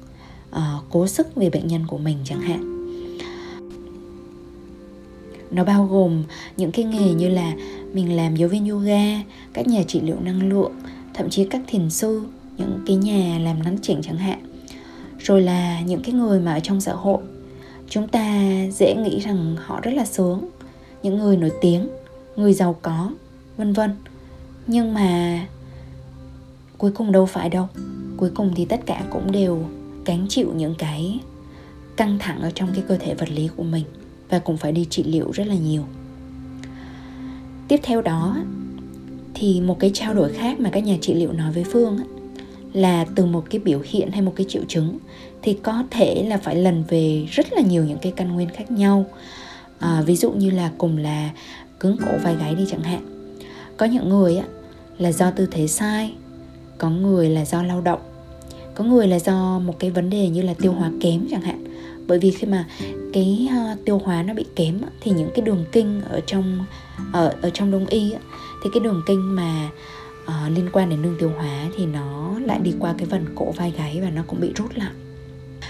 uh, 0.51 0.59
cố 0.91 1.07
sức 1.07 1.37
vì 1.37 1.51
bệnh 1.51 1.67
nhân 1.67 1.87
của 1.87 1.99
mình 1.99 2.17
chẳng 2.25 2.41
hạn 2.41 2.78
nó 5.51 5.65
bao 5.65 5.87
gồm 5.87 6.23
những 6.57 6.73
cái 6.73 6.85
nghề 6.85 7.15
như 7.15 7.29
là 7.29 7.53
mình 7.93 8.17
làm 8.17 8.37
giáo 8.37 8.49
viên 8.49 8.69
yoga, 8.69 9.23
các 9.53 9.69
nhà 9.69 9.83
trị 9.89 10.01
liệu 10.01 10.17
năng 10.21 10.49
lượng, 10.49 10.73
thậm 11.15 11.31
chí 11.31 11.45
các 11.45 11.61
thiền 11.67 11.91
sư, 11.91 12.23
những 12.57 12.81
cái 12.87 12.97
nhà 12.97 13.39
làm 13.39 13.63
nắn 13.63 13.77
chỉnh 13.83 14.01
chẳng 14.03 14.17
hạn, 14.17 14.39
rồi 15.19 15.43
là 15.43 15.81
những 15.81 16.03
cái 16.03 16.13
người 16.15 16.41
mà 16.41 16.53
ở 16.53 16.61
trong 16.61 16.81
xã 16.81 16.93
hội. 16.93 17.23
Chúng 17.89 18.09
ta 18.09 18.45
dễ 18.73 18.95
nghĩ 18.95 19.21
rằng 19.21 19.57
họ 19.67 19.81
rất 19.81 19.95
là 19.95 20.05
sướng, 20.05 20.49
những 21.03 21.19
người 21.19 21.37
nổi 21.37 21.53
tiếng, 21.61 21.89
người 22.37 22.53
giàu 22.53 22.77
có, 22.83 23.11
vân 23.57 23.73
vân. 23.73 23.91
Nhưng 24.67 24.95
mà 24.95 25.41
cuối 26.79 26.91
cùng 26.95 27.13
đâu 27.13 27.27
phải 27.27 27.49
đâu, 27.49 27.69
cuối 28.17 28.31
cùng 28.35 28.53
thì 28.57 28.65
tất 28.65 28.81
cả 28.87 29.05
cũng 29.11 29.33
đều 29.33 29.65
gánh 30.05 30.27
chịu 30.29 30.53
những 30.57 30.75
cái 30.79 31.21
căng 31.97 32.19
thẳng 32.19 32.41
ở 32.41 32.51
trong 32.55 32.69
cái 32.75 32.85
cơ 32.89 32.97
thể 32.97 33.15
vật 33.15 33.29
lý 33.31 33.49
của 33.57 33.63
mình 33.63 33.85
và 34.29 34.39
cũng 34.39 34.57
phải 34.57 34.73
đi 34.73 34.87
trị 34.91 35.03
liệu 35.03 35.31
rất 35.31 35.47
là 35.47 35.55
nhiều. 35.55 35.83
Tiếp 37.69 37.81
theo 37.83 38.03
đó 38.03 38.37
thì 39.35 39.61
một 39.61 39.79
cái 39.81 39.91
trao 39.95 40.15
đổi 40.15 40.33
khác 40.33 40.61
mà 40.61 40.71
các 40.71 40.85
nhà 40.85 40.97
trị 41.01 41.15
liệu 41.15 41.33
nói 41.33 41.53
với 41.53 41.65
phương 41.65 41.99
là 42.73 43.07
từ 43.15 43.27
một 43.27 43.45
cái 43.51 43.59
biểu 43.59 43.81
hiện 43.85 44.11
hay 44.11 44.23
một 44.23 44.33
cái 44.37 44.47
triệu 44.49 44.63
chứng 44.69 44.99
thì 45.43 45.59
có 45.63 45.85
thể 45.91 46.25
là 46.29 46.39
phải 46.39 46.57
lần 46.57 46.85
về 46.89 47.27
rất 47.31 47.53
là 47.53 47.61
nhiều 47.63 47.85
những 47.85 47.99
cái 48.03 48.13
căn 48.17 48.33
nguyên 48.33 48.49
khác 48.49 48.71
nhau. 48.71 49.07
À, 49.79 50.03
ví 50.07 50.17
dụ 50.17 50.31
như 50.31 50.51
là 50.51 50.73
cùng 50.79 50.97
là 50.97 51.31
cứng 51.81 51.97
cổ 51.97 52.13
vai 52.23 52.37
gáy 52.37 52.55
đi 52.55 52.65
chẳng 52.71 52.83
hạn. 52.83 53.31
Có 53.77 53.87
những 53.87 54.09
người 54.09 54.37
á, 54.37 54.47
là 54.99 55.13
do 55.13 55.31
tư 55.31 55.47
thế 55.51 55.67
sai 55.67 56.15
có 56.79 56.91
người 56.91 57.31
là 57.31 57.45
do 57.45 57.63
lao 57.63 57.81
động 57.81 58.01
có 58.79 58.85
người 58.85 59.09
là 59.09 59.19
do 59.19 59.59
một 59.59 59.79
cái 59.79 59.91
vấn 59.91 60.11
đề 60.11 60.29
như 60.29 60.43
là 60.43 60.55
tiêu 60.55 60.73
hóa 60.73 60.91
kém 61.01 61.27
chẳng 61.31 61.41
hạn 61.41 61.65
bởi 62.09 62.19
vì 62.19 62.31
khi 62.31 62.47
mà 62.47 62.67
cái 63.13 63.49
uh, 63.73 63.85
tiêu 63.85 63.99
hóa 64.05 64.23
nó 64.23 64.35
bị 64.35 64.45
kém 64.57 64.81
thì 65.01 65.11
những 65.11 65.31
cái 65.35 65.45
đường 65.45 65.65
kinh 65.73 66.03
ở 66.03 66.21
trong 66.27 66.65
ở 67.13 67.35
ở 67.43 67.51
trong 67.51 67.71
đông 67.71 67.87
y 67.87 68.13
thì 68.65 68.71
cái 68.73 68.81
đường 68.81 69.03
kinh 69.07 69.37
mà 69.37 69.71
uh, 70.25 70.57
liên 70.57 70.69
quan 70.73 70.91
đến 70.91 71.03
đường 71.03 71.17
tiêu 71.19 71.31
hóa 71.37 71.69
thì 71.77 71.87
nó 71.87 72.39
lại 72.39 72.59
đi 72.63 72.73
qua 72.79 72.95
cái 72.99 73.07
phần 73.11 73.25
cổ 73.35 73.53
vai 73.53 73.73
gáy 73.79 74.01
và 74.03 74.11
nó 74.11 74.23
cũng 74.27 74.41
bị 74.41 74.53
rút 74.57 74.71
lại. 74.75 74.93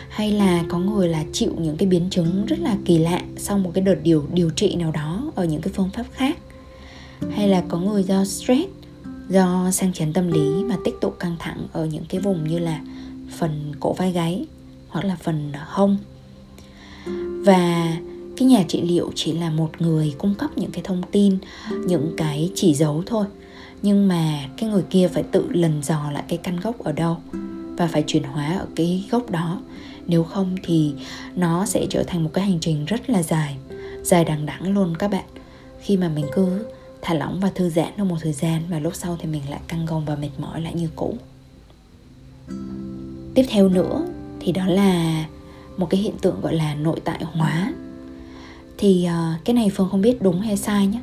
Hay 0.09 0.33
là 0.33 0.65
có 0.69 0.79
người 0.79 1.09
là 1.09 1.25
chịu 1.33 1.55
những 1.59 1.77
cái 1.77 1.89
biến 1.89 2.11
chứng 2.11 2.47
rất 2.47 2.59
là 2.61 2.77
kỳ 2.85 2.99
lạ 2.99 3.21
sau 3.37 3.59
một 3.59 3.71
cái 3.75 3.85
đợt 3.85 3.97
điều 4.03 4.25
điều 4.33 4.51
trị 4.51 4.75
nào 4.75 4.93
đó 4.93 5.33
ở 5.35 5.45
những 5.45 5.61
cái 5.61 5.73
phương 5.77 5.91
pháp 5.95 6.05
khác. 6.13 6.39
Hay 7.31 7.49
là 7.49 7.63
có 7.69 7.79
người 7.79 8.03
do 8.03 8.25
stress 8.25 8.69
do 9.29 9.71
sang 9.73 9.93
chấn 9.93 10.13
tâm 10.13 10.33
lý 10.33 10.65
mà 10.65 10.77
tích 10.85 10.95
tụ 11.01 11.11
căng 11.11 11.37
thẳng 11.39 11.67
ở 11.73 11.87
những 11.87 12.05
cái 12.09 12.21
vùng 12.21 12.49
như 12.49 12.59
là 12.59 12.81
phần 13.39 13.73
cổ 13.81 13.93
vai 13.93 14.13
gáy 14.13 14.47
hoặc 14.89 15.05
là 15.05 15.17
phần 15.21 15.53
hông 15.67 15.99
và 17.45 17.93
cái 18.37 18.49
nhà 18.49 18.65
trị 18.69 18.83
liệu 18.83 19.11
chỉ 19.15 19.33
là 19.33 19.51
một 19.51 19.71
người 19.79 20.15
cung 20.19 20.35
cấp 20.35 20.51
những 20.57 20.71
cái 20.71 20.83
thông 20.85 21.03
tin, 21.13 21.39
những 21.87 22.15
cái 22.17 22.51
chỉ 22.55 22.75
dấu 22.75 23.03
thôi. 23.07 23.27
Nhưng 23.83 24.09
mà 24.09 24.49
cái 24.57 24.71
người 24.71 24.85
kia 24.91 25.09
phải 25.09 25.23
tự 25.23 25.49
lần 25.51 25.83
dò 25.83 26.11
lại 26.11 26.25
cái 26.29 26.39
căn 26.39 26.61
gốc 26.61 26.79
ở 26.79 26.93
đâu 26.93 27.17
và 27.77 27.87
phải 27.87 28.05
chuyển 28.07 28.23
hóa 28.23 28.57
ở 28.59 28.67
cái 28.77 29.05
gốc 29.11 29.31
đó. 29.31 29.61
Nếu 30.07 30.25
không 30.25 30.57
thì 30.63 30.95
nó 31.37 31.67
sẽ 31.67 31.87
trở 31.91 32.03
thành 32.03 32.25
một 32.25 32.31
cái 32.33 32.45
hành 32.45 32.59
trình 32.61 32.85
rất 32.85 33.11
là 33.11 33.23
dài 33.23 33.57
dài 34.03 34.25
đằng 34.25 34.47
đẵng 34.47 34.75
luôn 34.75 34.97
các 34.99 35.11
bạn. 35.11 35.25
Khi 35.81 35.97
mà 35.97 36.09
mình 36.09 36.27
cứ 36.33 36.67
thả 37.03 37.15
lỏng 37.15 37.41
và 37.41 37.51
thư 37.55 37.71
giãn 37.71 37.93
trong 37.97 38.09
một 38.09 38.17
thời 38.21 38.33
gian 38.33 38.63
và 38.71 38.79
lúc 38.79 38.95
sau 38.95 39.17
thì 39.21 39.29
mình 39.29 39.43
lại 39.51 39.61
căng 39.69 39.87
gồng 39.87 40.05
và 40.05 40.17
mệt 40.17 40.31
mỏi 40.39 40.61
lại 40.61 40.75
như 40.75 40.89
cũ. 40.97 41.19
Tiếp 43.35 43.45
theo 43.49 43.69
nữa 43.69 44.07
thì 44.41 44.53
đó 44.53 44.67
là 44.67 45.25
một 45.79 45.87
cái 45.91 46.01
hiện 46.01 46.15
tượng 46.21 46.41
gọi 46.41 46.55
là 46.55 46.75
nội 46.75 47.01
tại 47.05 47.25
hóa. 47.25 47.73
Thì 48.79 49.09
uh, 49.09 49.45
cái 49.45 49.55
này 49.55 49.71
phương 49.75 49.89
không 49.91 50.01
biết 50.01 50.23
đúng 50.23 50.41
hay 50.41 50.57
sai 50.57 50.87
nhé 50.87 51.01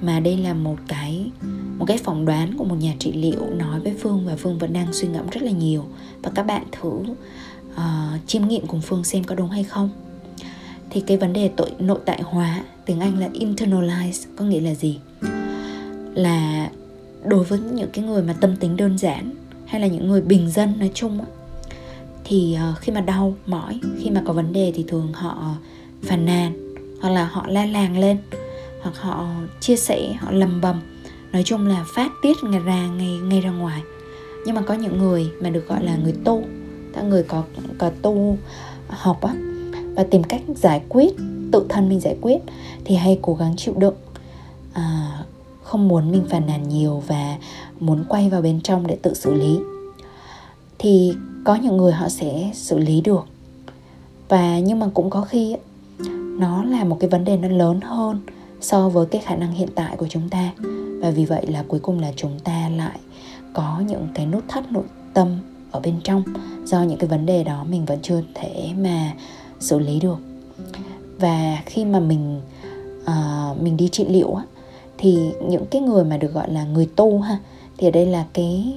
mà 0.00 0.20
đây 0.20 0.36
là 0.36 0.54
một 0.54 0.76
cái 0.88 1.30
một 1.78 1.84
cái 1.84 1.98
phỏng 1.98 2.24
đoán 2.24 2.54
của 2.58 2.64
một 2.64 2.76
nhà 2.80 2.94
trị 2.98 3.12
liệu 3.12 3.46
nói 3.50 3.80
với 3.80 3.94
phương 4.00 4.26
và 4.26 4.36
phương 4.36 4.58
vẫn 4.58 4.72
đang 4.72 4.92
suy 4.92 5.08
ngẫm 5.08 5.28
rất 5.30 5.42
là 5.42 5.50
nhiều. 5.50 5.84
Và 6.22 6.30
các 6.34 6.42
bạn 6.42 6.62
thử 6.72 6.88
uh, 6.88 8.26
chiêm 8.26 8.48
nghiệm 8.48 8.66
cùng 8.66 8.80
phương 8.80 9.04
xem 9.04 9.24
có 9.24 9.34
đúng 9.34 9.50
hay 9.50 9.64
không. 9.64 9.90
Thì 10.90 11.00
cái 11.00 11.16
vấn 11.16 11.32
đề 11.32 11.50
tội 11.56 11.70
nội 11.78 11.98
tại 12.04 12.22
hóa 12.22 12.64
tiếng 12.84 13.00
anh 13.00 13.18
là 13.18 13.28
internalize 13.28 14.26
có 14.36 14.44
nghĩa 14.44 14.60
là 14.60 14.74
gì? 14.74 14.98
Là 16.14 16.70
đối 17.24 17.44
với 17.44 17.58
những 17.58 17.90
cái 17.92 18.04
người 18.04 18.22
mà 18.22 18.32
tâm 18.40 18.56
tính 18.56 18.76
đơn 18.76 18.98
giản 18.98 19.34
hay 19.66 19.80
là 19.80 19.86
những 19.86 20.08
người 20.08 20.20
bình 20.20 20.50
dân 20.50 20.78
nói 20.78 20.90
chung 20.94 21.20
thì 22.28 22.56
uh, 22.70 22.78
khi 22.78 22.92
mà 22.92 23.00
đau 23.00 23.34
mỏi 23.46 23.80
khi 23.98 24.10
mà 24.10 24.22
có 24.26 24.32
vấn 24.32 24.52
đề 24.52 24.72
thì 24.74 24.84
thường 24.88 25.12
họ 25.12 25.54
phàn 26.02 26.26
nàn 26.26 26.74
hoặc 27.00 27.10
là 27.10 27.24
họ 27.24 27.46
la 27.48 27.66
làng 27.66 27.98
lên 27.98 28.18
hoặc 28.82 28.96
họ 28.96 29.26
chia 29.60 29.76
sẻ 29.76 30.12
họ 30.20 30.30
lầm 30.30 30.60
bầm. 30.60 30.80
Nói 31.32 31.42
chung 31.42 31.66
là 31.66 31.84
phát 31.94 32.12
tiết 32.22 32.36
ngày 32.42 32.60
ra 32.60 32.86
ngay 32.86 33.18
ngay 33.18 33.40
ra 33.40 33.50
ngoài. 33.50 33.82
Nhưng 34.46 34.54
mà 34.54 34.62
có 34.62 34.74
những 34.74 34.98
người 34.98 35.30
mà 35.40 35.50
được 35.50 35.68
gọi 35.68 35.84
là 35.84 35.96
người 35.96 36.14
tu 36.24 36.42
các 36.94 37.04
người 37.04 37.22
có 37.22 37.42
có 37.78 37.90
tu 38.02 38.38
học 38.88 39.20
á 39.22 39.34
và 39.94 40.04
tìm 40.10 40.22
cách 40.22 40.42
giải 40.56 40.82
quyết 40.88 41.12
tự 41.52 41.66
thân 41.68 41.88
mình 41.88 42.00
giải 42.00 42.16
quyết 42.20 42.38
thì 42.84 42.94
hay 42.94 43.18
cố 43.22 43.34
gắng 43.34 43.54
chịu 43.56 43.74
đựng. 43.76 43.94
À, 44.72 45.18
không 45.62 45.88
muốn 45.88 46.12
mình 46.12 46.24
phàn 46.30 46.46
nàn 46.46 46.68
nhiều 46.68 47.02
và 47.06 47.36
muốn 47.80 48.04
quay 48.08 48.30
vào 48.30 48.42
bên 48.42 48.60
trong 48.60 48.86
để 48.86 48.98
tự 49.02 49.14
xử 49.14 49.34
lý 49.34 49.58
thì 50.78 51.12
có 51.44 51.54
những 51.54 51.76
người 51.76 51.92
họ 51.92 52.08
sẽ 52.08 52.50
xử 52.54 52.78
lý 52.78 53.00
được. 53.00 53.26
Và 54.28 54.58
nhưng 54.58 54.80
mà 54.80 54.88
cũng 54.94 55.10
có 55.10 55.22
khi 55.22 55.56
nó 56.38 56.64
là 56.64 56.84
một 56.84 56.96
cái 57.00 57.10
vấn 57.10 57.24
đề 57.24 57.36
nó 57.36 57.48
lớn 57.48 57.80
hơn 57.80 58.20
so 58.60 58.88
với 58.88 59.06
cái 59.06 59.22
khả 59.24 59.36
năng 59.36 59.52
hiện 59.52 59.68
tại 59.74 59.96
của 59.96 60.06
chúng 60.08 60.28
ta. 60.28 60.52
Và 61.00 61.10
vì 61.10 61.24
vậy 61.24 61.46
là 61.46 61.64
cuối 61.68 61.80
cùng 61.80 62.00
là 62.00 62.12
chúng 62.16 62.38
ta 62.44 62.68
lại 62.76 62.98
có 63.54 63.82
những 63.86 64.08
cái 64.14 64.26
nút 64.26 64.44
thắt 64.48 64.72
nội 64.72 64.84
tâm 65.14 65.38
ở 65.70 65.80
bên 65.80 65.94
trong 66.04 66.22
do 66.64 66.82
những 66.82 66.98
cái 66.98 67.08
vấn 67.08 67.26
đề 67.26 67.44
đó 67.44 67.64
mình 67.64 67.84
vẫn 67.84 67.98
chưa 68.02 68.22
thể 68.34 68.70
mà 68.78 69.12
xử 69.60 69.78
lý 69.78 70.00
được. 70.00 70.18
Và 71.18 71.62
khi 71.66 71.84
mà 71.84 72.00
mình 72.00 72.40
uh, 73.02 73.62
mình 73.62 73.76
đi 73.76 73.88
trị 73.88 74.04
liệu 74.08 74.34
á, 74.34 74.44
thì 74.98 75.18
những 75.48 75.66
cái 75.66 75.82
người 75.82 76.04
mà 76.04 76.16
được 76.16 76.32
gọi 76.32 76.52
là 76.52 76.64
người 76.64 76.88
tu 76.96 77.20
ha 77.20 77.38
thì 77.76 77.88
ở 77.88 77.90
đây 77.90 78.06
là 78.06 78.24
cái 78.32 78.74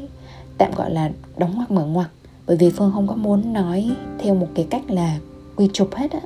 tạm 0.62 0.71
gọi 0.76 0.91
là 0.91 1.10
đóng 1.38 1.56
ngoặc 1.56 1.71
mở 1.71 1.86
ngoặc. 1.86 2.10
Bởi 2.47 2.58
vì 2.58 2.69
phương 2.69 2.91
không 2.93 3.08
có 3.08 3.15
muốn 3.15 3.54
nói 3.54 3.91
theo 4.19 4.36
một 4.36 4.47
cái 4.56 4.67
cách 4.69 4.91
là 4.91 5.17
quy 5.56 5.69
chụp 5.74 5.95
hết 5.95 6.12
á. 6.12 6.19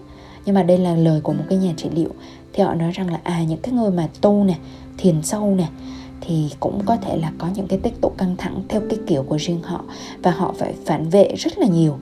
Nhưng 0.46 0.56
mà 0.56 0.64
đây 0.64 0.78
là 0.78 0.96
lời 0.96 1.22
của 1.22 1.34
một 1.34 1.44
cái 1.50 1.58
nhà 1.58 1.74
trị 1.78 1.90
liệu. 1.96 2.10
Thì 2.54 2.64
họ 2.64 2.74
nói 2.74 2.92
rằng 2.92 3.12
là 3.12 3.20
à 3.24 3.44
những 3.44 3.60
cái 3.60 3.74
người 3.74 3.92
mà 3.92 4.08
tu 4.22 4.44
nè 4.44 4.56
thiền 4.98 5.22
sâu 5.22 5.56
nè 5.56 5.68
thì 6.22 6.50
cũng 6.60 6.82
có 6.86 6.96
thể 6.96 7.18
là 7.18 7.32
có 7.38 7.48
những 7.56 7.68
cái 7.68 7.80
tích 7.80 8.02
tụ 8.02 8.10
căng 8.18 8.36
thẳng 8.38 8.62
theo 8.70 8.82
cái 8.90 9.00
kiểu 9.08 9.24
của 9.24 9.38
riêng 9.40 9.60
họ. 9.64 9.84
Và 10.24 10.32
họ 10.32 10.54
phải 10.58 10.74
phản 10.86 11.10
vệ 11.10 11.36
rất 11.38 11.58
là 11.58 11.68
nhiều 11.68 11.98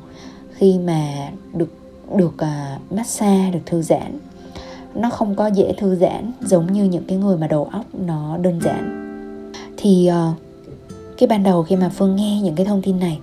khi 0.54 0.80
mà 0.80 1.30
được 1.54 1.74
được 2.17 2.34
uh, 2.36 2.91
massage 2.91 3.52
được 3.52 3.60
thư 3.65 3.82
giãn. 3.82 4.19
Nó 4.96 5.10
không 5.10 5.36
có 5.36 5.48
dễ 5.48 5.74
thư 5.78 5.96
giãn 5.96 6.32
giống 6.41 6.74
như 6.74 6.84
những 6.84 7.04
cái 7.08 7.17
người 7.17 7.38
mà 7.38 7.48
đầu 7.48 7.69
óc 7.72 7.86
nó 7.93 8.38
đơn 8.38 8.60
giản. 8.63 9.00
Thì 9.78 10.10
uh, 10.12 10.38
cái 11.17 11.28
ban 11.28 11.43
đầu 11.43 11.63
khi 11.63 11.76
mà 11.76 11.89
phương 11.89 12.15
nghe 12.15 12.41
những 12.41 12.56
cái 12.56 12.65
thông 12.65 12.82
tin 12.82 12.99
này, 12.99 13.19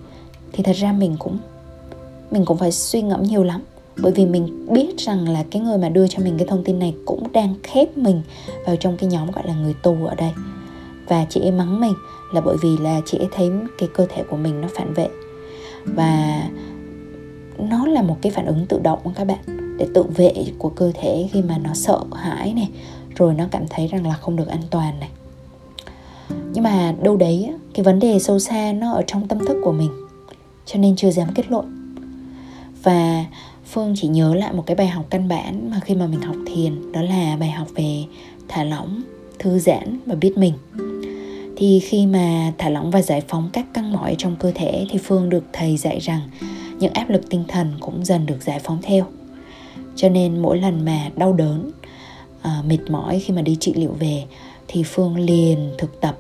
thì 0.53 0.63
thật 0.63 0.77
ra 0.77 0.93
mình 0.93 1.17
cũng 1.19 1.39
mình 2.31 2.45
cũng 2.45 2.57
phải 2.57 2.73
suy 2.73 3.03
ngẫm 3.03 3.23
nhiều 3.23 3.45
lắm. 3.45 3.63
Bởi 4.03 4.13
vì 4.13 4.27
mình 4.27 4.67
biết 4.73 4.99
rằng 4.99 5.29
là 5.29 5.45
cái 5.51 5.63
người 5.63 5.79
mà 5.79 5.89
đưa 5.89 6.09
cho 6.09 6.19
mình 6.25 6.39
cái 6.39 6.47
thông 6.49 6.65
tin 6.65 6.79
này 6.79 6.95
cũng 7.05 7.33
đang 7.33 7.55
khép 7.63 7.97
mình 7.97 8.23
vào 8.67 8.77
trong 8.77 8.97
cái 8.97 9.11
nhóm 9.11 9.31
gọi 9.31 9.47
là 9.47 9.55
người 9.55 9.75
tù 9.83 10.07
ở 10.07 10.15
đây. 10.15 10.31
Và 11.09 11.27
chị 11.31 11.41
ấy 11.41 11.51
mắng 11.51 11.81
mình 11.81 11.95
là 12.33 12.41
bởi 12.41 12.57
vì 12.63 12.77
là 12.77 13.01
chị 13.07 13.19
ấy 13.19 13.29
thấy 13.33 13.51
cái 13.79 13.89
cơ 13.95 14.07
thể 14.15 14.23
của 14.31 14.37
mình 14.37 14.61
nó 14.61 14.69
phản 14.77 14.95
vệ. 14.95 15.09
Và 15.85 16.43
nó 17.59 17.87
là 17.87 18.03
một 18.03 18.17
cái 18.23 18.33
phản 18.33 18.47
ứng 18.47 18.67
tự 18.67 18.79
động 18.83 18.99
các 19.15 19.25
bạn, 19.25 19.77
để 19.79 19.87
tự 19.95 20.03
vệ 20.03 20.35
của 20.59 20.69
cơ 20.69 20.93
thể 20.95 21.29
khi 21.33 21.43
mà 21.43 21.59
nó 21.59 21.75
sợ 21.75 22.01
hãi 22.13 22.53
này, 22.53 22.69
rồi 23.17 23.35
nó 23.35 23.45
cảm 23.51 23.65
thấy 23.71 23.87
rằng 23.87 24.07
là 24.07 24.15
không 24.15 24.37
được 24.37 24.49
an 24.49 24.63
toàn 24.71 25.01
này 25.01 25.09
nhưng 26.53 26.65
mà 26.65 26.95
đâu 27.03 27.17
đấy 27.17 27.53
cái 27.75 27.85
vấn 27.85 27.99
đề 27.99 28.19
sâu 28.19 28.39
xa 28.39 28.73
nó 28.73 28.93
ở 28.93 29.03
trong 29.07 29.29
tâm 29.29 29.39
thức 29.39 29.57
của 29.65 29.73
mình 29.73 29.91
cho 30.67 30.79
nên 30.79 30.97
chưa 30.97 31.11
dám 31.11 31.29
kết 31.35 31.51
luận. 31.51 31.95
Và 32.83 33.25
phương 33.67 33.95
chỉ 33.97 34.09
nhớ 34.09 34.35
lại 34.35 34.53
một 34.53 34.63
cái 34.67 34.77
bài 34.77 34.89
học 34.89 35.05
căn 35.11 35.29
bản 35.29 35.71
mà 35.71 35.81
khi 35.81 35.95
mà 35.95 36.07
mình 36.07 36.21
học 36.21 36.37
thiền 36.47 36.93
đó 36.93 37.03
là 37.03 37.37
bài 37.41 37.51
học 37.51 37.69
về 37.75 38.05
thả 38.49 38.65
lỏng 38.65 39.03
thư 39.39 39.59
giãn 39.59 39.99
và 40.07 40.15
biết 40.15 40.39
mình. 40.39 40.55
Thì 41.57 41.81
khi 41.81 42.07
mà 42.07 42.53
thả 42.59 42.69
lỏng 42.69 42.91
và 42.91 43.03
giải 43.03 43.23
phóng 43.29 43.51
các 43.53 43.75
căng 43.75 43.93
mỏi 43.93 44.15
trong 44.19 44.37
cơ 44.37 44.53
thể 44.55 44.87
thì 44.91 44.99
phương 44.99 45.29
được 45.29 45.45
thầy 45.53 45.77
dạy 45.77 45.99
rằng 45.99 46.21
những 46.79 46.93
áp 46.93 47.11
lực 47.11 47.31
tinh 47.31 47.45
thần 47.49 47.73
cũng 47.81 48.05
dần 48.05 48.27
được 48.27 48.43
giải 48.43 48.59
phóng 48.59 48.79
theo. 48.83 49.07
Cho 49.97 50.09
nên 50.09 50.43
mỗi 50.43 50.59
lần 50.59 50.85
mà 50.85 51.11
đau 51.17 51.33
đớn 51.33 51.71
à, 52.43 52.63
mệt 52.67 52.91
mỏi 52.91 53.21
khi 53.21 53.35
mà 53.35 53.43
đi 53.43 53.57
trị 53.61 53.75
liệu 53.75 53.93
về 53.93 54.25
thì 54.69 54.83
phương 54.83 55.17
liền 55.17 55.71
thực 55.79 56.01
tập 56.01 56.19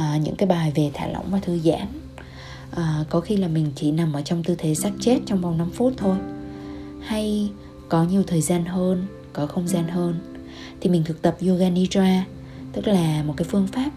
à, 0.00 0.16
những 0.16 0.36
cái 0.36 0.48
bài 0.48 0.72
về 0.74 0.90
thả 0.94 1.06
lỏng 1.06 1.26
và 1.30 1.38
thư 1.38 1.58
giãn. 1.58 1.86
À, 2.70 3.04
có 3.10 3.20
khi 3.20 3.36
là 3.36 3.48
mình 3.48 3.72
chỉ 3.76 3.92
nằm 3.92 4.12
ở 4.12 4.22
trong 4.22 4.44
tư 4.44 4.54
thế 4.58 4.74
xác 4.74 4.90
chết 5.00 5.18
trong 5.26 5.40
vòng 5.40 5.58
5 5.58 5.70
phút 5.70 5.92
thôi. 5.96 6.16
Hay 7.00 7.50
có 7.88 8.04
nhiều 8.04 8.22
thời 8.26 8.40
gian 8.40 8.64
hơn 8.64 9.06
có 9.32 9.46
không 9.46 9.68
gian 9.68 9.88
hơn 9.88 10.14
thì 10.80 10.90
mình 10.90 11.04
thực 11.04 11.22
tập 11.22 11.36
yoga 11.46 11.70
nidra 11.70 12.24
tức 12.72 12.86
là 12.86 13.22
một 13.22 13.34
cái 13.36 13.48
phương 13.50 13.66
pháp 13.66 13.90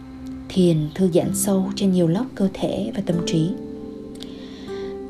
thiền 0.49 0.89
thư 0.95 1.11
giãn 1.13 1.31
sâu 1.35 1.71
trên 1.75 1.91
nhiều 1.91 2.07
lớp 2.07 2.25
cơ 2.35 2.49
thể 2.53 2.91
và 2.95 3.01
tâm 3.05 3.15
trí. 3.27 3.49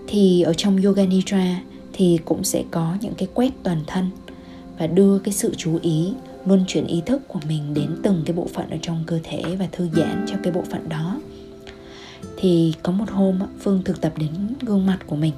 Thì 0.08 0.42
ở 0.42 0.54
trong 0.54 0.82
yoga 0.82 1.06
nidra 1.06 1.62
thì 1.94 2.20
cũng 2.26 2.44
sẽ 2.44 2.64
có 2.72 2.98
những 3.02 3.14
cái 3.14 3.28
quét 3.34 3.52
toàn 3.64 3.82
thân 3.88 4.10
và 4.80 4.88
đưa 4.88 5.20
cái 5.20 5.34
sự 5.34 5.54
chú 5.58 5.80
ý 5.82 6.14
luôn 6.46 6.64
chuyển 6.68 6.88
ý 6.88 7.02
thức 7.06 7.28
của 7.28 7.40
mình 7.48 7.74
đến 7.74 7.96
từng 8.04 8.24
cái 8.26 8.36
bộ 8.36 8.48
phận 8.54 8.70
ở 8.70 8.78
trong 8.82 9.04
cơ 9.08 9.20
thể 9.24 9.44
và 9.60 9.68
thư 9.72 9.90
giãn 9.94 10.26
cho 10.28 10.36
cái 10.44 10.54
bộ 10.54 10.64
phận 10.72 10.90
đó. 10.90 11.20
Thì 12.38 12.74
có 12.84 12.92
một 12.92 13.10
hôm 13.10 13.40
phương 13.60 13.82
thực 13.86 14.02
tập 14.02 14.14
đến 14.18 14.30
gương 14.62 14.86
mặt 14.86 14.98
của 15.08 15.16
mình. 15.16 15.34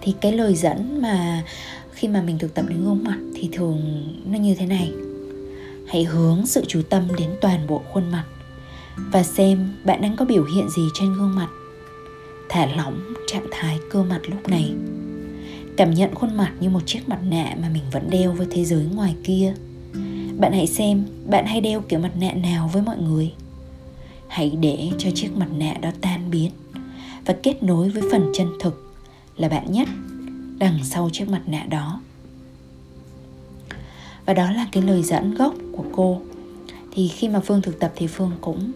Thì 0.00 0.14
cái 0.20 0.32
lời 0.32 0.54
dẫn 0.54 1.02
mà 1.02 1.44
khi 1.92 2.08
mà 2.08 2.22
mình 2.22 2.38
thực 2.38 2.54
tập 2.54 2.64
đến 2.68 2.84
gương 2.84 3.04
mặt 3.04 3.18
thì 3.34 3.48
thường 3.52 4.04
nó 4.26 4.38
như 4.38 4.54
thế 4.54 4.66
này. 4.66 4.92
Hãy 5.88 6.04
hướng 6.04 6.46
sự 6.46 6.64
chú 6.68 6.82
tâm 6.90 7.08
đến 7.18 7.30
toàn 7.40 7.66
bộ 7.66 7.82
khuôn 7.92 8.10
mặt 8.10 8.24
và 9.12 9.22
xem 9.22 9.68
bạn 9.84 10.02
đang 10.02 10.16
có 10.16 10.24
biểu 10.24 10.44
hiện 10.54 10.68
gì 10.70 10.82
trên 10.94 11.14
gương 11.14 11.34
mặt. 11.34 11.48
Thả 12.48 12.66
lỏng 12.66 13.14
trạng 13.26 13.46
thái 13.50 13.78
cơ 13.90 14.02
mặt 14.02 14.20
lúc 14.26 14.48
này. 14.48 14.72
Cảm 15.76 15.94
nhận 15.94 16.14
khuôn 16.14 16.36
mặt 16.36 16.52
như 16.60 16.68
một 16.68 16.80
chiếc 16.86 17.08
mặt 17.08 17.18
nạ 17.22 17.56
mà 17.62 17.68
mình 17.68 17.82
vẫn 17.92 18.10
đeo 18.10 18.32
với 18.32 18.46
thế 18.50 18.64
giới 18.64 18.84
ngoài 18.84 19.14
kia 19.24 19.54
bạn 20.38 20.52
hãy 20.52 20.66
xem, 20.66 21.04
bạn 21.26 21.46
hay 21.46 21.60
đeo 21.60 21.80
kiểu 21.80 22.00
mặt 22.00 22.12
nạ 22.20 22.32
nào 22.32 22.70
với 22.72 22.82
mọi 22.82 22.98
người? 22.98 23.32
Hãy 24.28 24.50
để 24.60 24.90
cho 24.98 25.10
chiếc 25.14 25.36
mặt 25.36 25.48
nạ 25.56 25.74
đó 25.80 25.90
tan 26.00 26.30
biến 26.30 26.50
và 27.26 27.36
kết 27.42 27.62
nối 27.62 27.90
với 27.90 28.02
phần 28.12 28.32
chân 28.34 28.48
thực 28.60 28.94
là 29.36 29.48
bạn 29.48 29.72
nhất, 29.72 29.88
đằng 30.58 30.78
sau 30.84 31.10
chiếc 31.12 31.28
mặt 31.28 31.42
nạ 31.46 31.64
đó. 31.68 32.00
Và 34.26 34.34
đó 34.34 34.50
là 34.50 34.66
cái 34.72 34.82
lời 34.82 35.02
dẫn 35.02 35.34
gốc 35.34 35.54
của 35.72 35.84
cô. 35.92 36.20
Thì 36.92 37.08
khi 37.08 37.28
mà 37.28 37.40
phương 37.40 37.62
thực 37.62 37.80
tập 37.80 37.92
thì 37.96 38.06
phương 38.06 38.30
cũng 38.40 38.72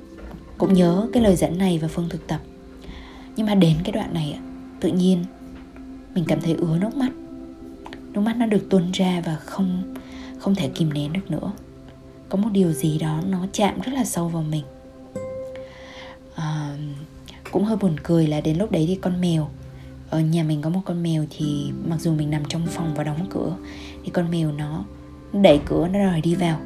cũng 0.59 0.75
nhớ 0.75 1.09
cái 1.13 1.23
lời 1.23 1.37
dẫn 1.37 1.59
này 1.59 1.79
và 1.79 1.89
phương 1.89 2.09
thực 2.09 2.27
tập. 2.27 2.41
Nhưng 3.37 3.47
mà 3.47 3.55
đến 3.55 3.77
cái 3.85 3.93
đoạn 3.93 4.15
này 4.15 4.39
tự 4.81 4.89
nhiên 4.89 5.25
mình 6.15 6.25
cảm 6.29 6.41
thấy 6.41 6.55
ứa 6.55 6.79
nước 6.79 6.97
mắt. 6.97 7.11
Nước 8.13 8.21
mắt 8.21 8.37
nó 8.37 8.47
được 8.47 8.67
tuôn 8.71 8.91
ra 8.93 9.23
và 9.25 9.37
không 9.37 9.95
không 10.43 10.55
thể 10.55 10.69
kìm 10.69 10.93
nén 10.93 11.13
được 11.13 11.31
nữa. 11.31 11.53
Có 12.29 12.39
một 12.39 12.49
điều 12.53 12.73
gì 12.73 12.99
đó 12.99 13.21
nó 13.29 13.47
chạm 13.53 13.81
rất 13.81 13.93
là 13.93 14.05
sâu 14.05 14.29
vào 14.29 14.43
mình. 14.43 14.65
À, 16.35 16.77
cũng 17.51 17.65
hơi 17.65 17.77
buồn 17.77 17.97
cười 18.03 18.27
là 18.27 18.41
đến 18.41 18.59
lúc 18.59 18.71
đấy 18.71 18.85
thì 18.89 18.95
con 18.95 19.21
mèo 19.21 19.49
ở 20.11 20.21
nhà 20.21 20.43
mình 20.43 20.63
có 20.63 20.71
một 20.71 20.81
con 20.85 21.03
mèo 21.03 21.25
thì 21.31 21.73
mặc 21.89 22.01
dù 22.01 22.15
mình 22.15 22.31
nằm 22.31 22.43
trong 22.49 22.67
phòng 22.67 22.95
và 22.95 23.05
đóng 23.05 23.27
cửa 23.31 23.57
thì 24.05 24.11
con 24.11 24.31
mèo 24.31 24.53
nó 24.53 24.85
đẩy 25.33 25.61
cửa 25.67 25.89
nó 25.89 25.99
đòi 25.99 26.21
đi 26.21 26.35
vào. 26.35 26.61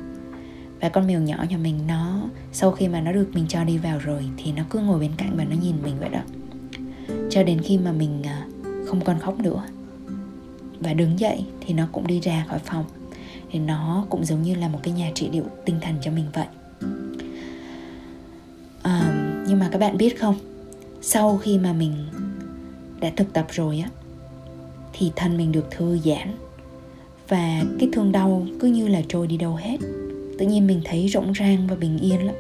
Và 0.81 0.89
con 0.89 1.07
mèo 1.07 1.21
nhỏ 1.21 1.45
nhà 1.49 1.57
mình 1.57 1.79
nó 1.87 2.23
sau 2.53 2.71
khi 2.71 2.89
mà 2.89 3.01
nó 3.01 3.13
được 3.13 3.29
mình 3.33 3.47
cho 3.49 3.65
đi 3.65 3.79
vào 3.79 3.99
rồi 3.99 4.25
thì 4.37 4.53
nó 4.53 4.63
cứ 4.71 4.79
ngồi 4.81 5.01
bên 5.01 5.11
cạnh 5.17 5.37
và 5.37 5.45
nó 5.45 5.57
nhìn 5.63 5.83
mình 5.83 5.95
vậy 6.01 6.09
đó. 6.09 6.21
Cho 7.31 7.43
đến 7.43 7.61
khi 7.65 7.79
mà 7.79 7.93
mình 7.93 8.23
à, 8.23 8.47
không 8.87 9.05
còn 9.05 9.19
khóc 9.19 9.39
nữa. 9.39 9.63
Và 10.81 10.93
đứng 10.93 11.19
dậy 11.19 11.45
thì 11.61 11.75
nó 11.75 11.89
cũng 11.93 12.07
đi 12.07 12.21
ra 12.21 12.45
khỏi 12.49 12.59
phòng 12.59 12.85
thì 13.51 13.59
nó 13.59 14.07
cũng 14.11 14.25
giống 14.25 14.43
như 14.43 14.55
là 14.55 14.69
một 14.69 14.79
cái 14.83 14.95
nhà 14.95 15.11
trị 15.15 15.29
liệu 15.33 15.45
tinh 15.65 15.77
thần 15.81 15.95
cho 16.01 16.11
mình 16.11 16.25
vậy. 16.33 16.47
À, 18.83 19.13
nhưng 19.49 19.59
mà 19.59 19.69
các 19.73 19.79
bạn 19.79 19.99
biết 19.99 20.21
không? 20.21 20.35
Sau 21.03 21.39
khi 21.39 21.59
mà 21.59 21.73
mình 21.73 21.93
đã 23.01 23.11
thực 23.17 23.33
tập 23.33 23.47
rồi 23.51 23.79
á 23.79 23.91
thì 24.93 25.13
thân 25.17 25.37
mình 25.37 25.53
được 25.53 25.71
thư 25.71 25.99
giãn 26.05 26.37
và 27.29 27.63
cái 27.79 27.89
thương 27.93 28.13
đau 28.13 28.47
cứ 28.61 28.69
như 28.69 28.89
là 28.89 29.03
trôi 29.09 29.27
đi 29.27 29.37
đâu 29.37 29.55
hết. 29.55 29.77
Tự 30.39 30.47
nhiên 30.47 30.67
mình 30.67 30.81
thấy 30.85 31.07
rộng 31.07 31.33
rang 31.39 31.67
và 31.67 31.77
bình 31.77 31.99
yên 31.99 32.27
lắm. 32.27 32.35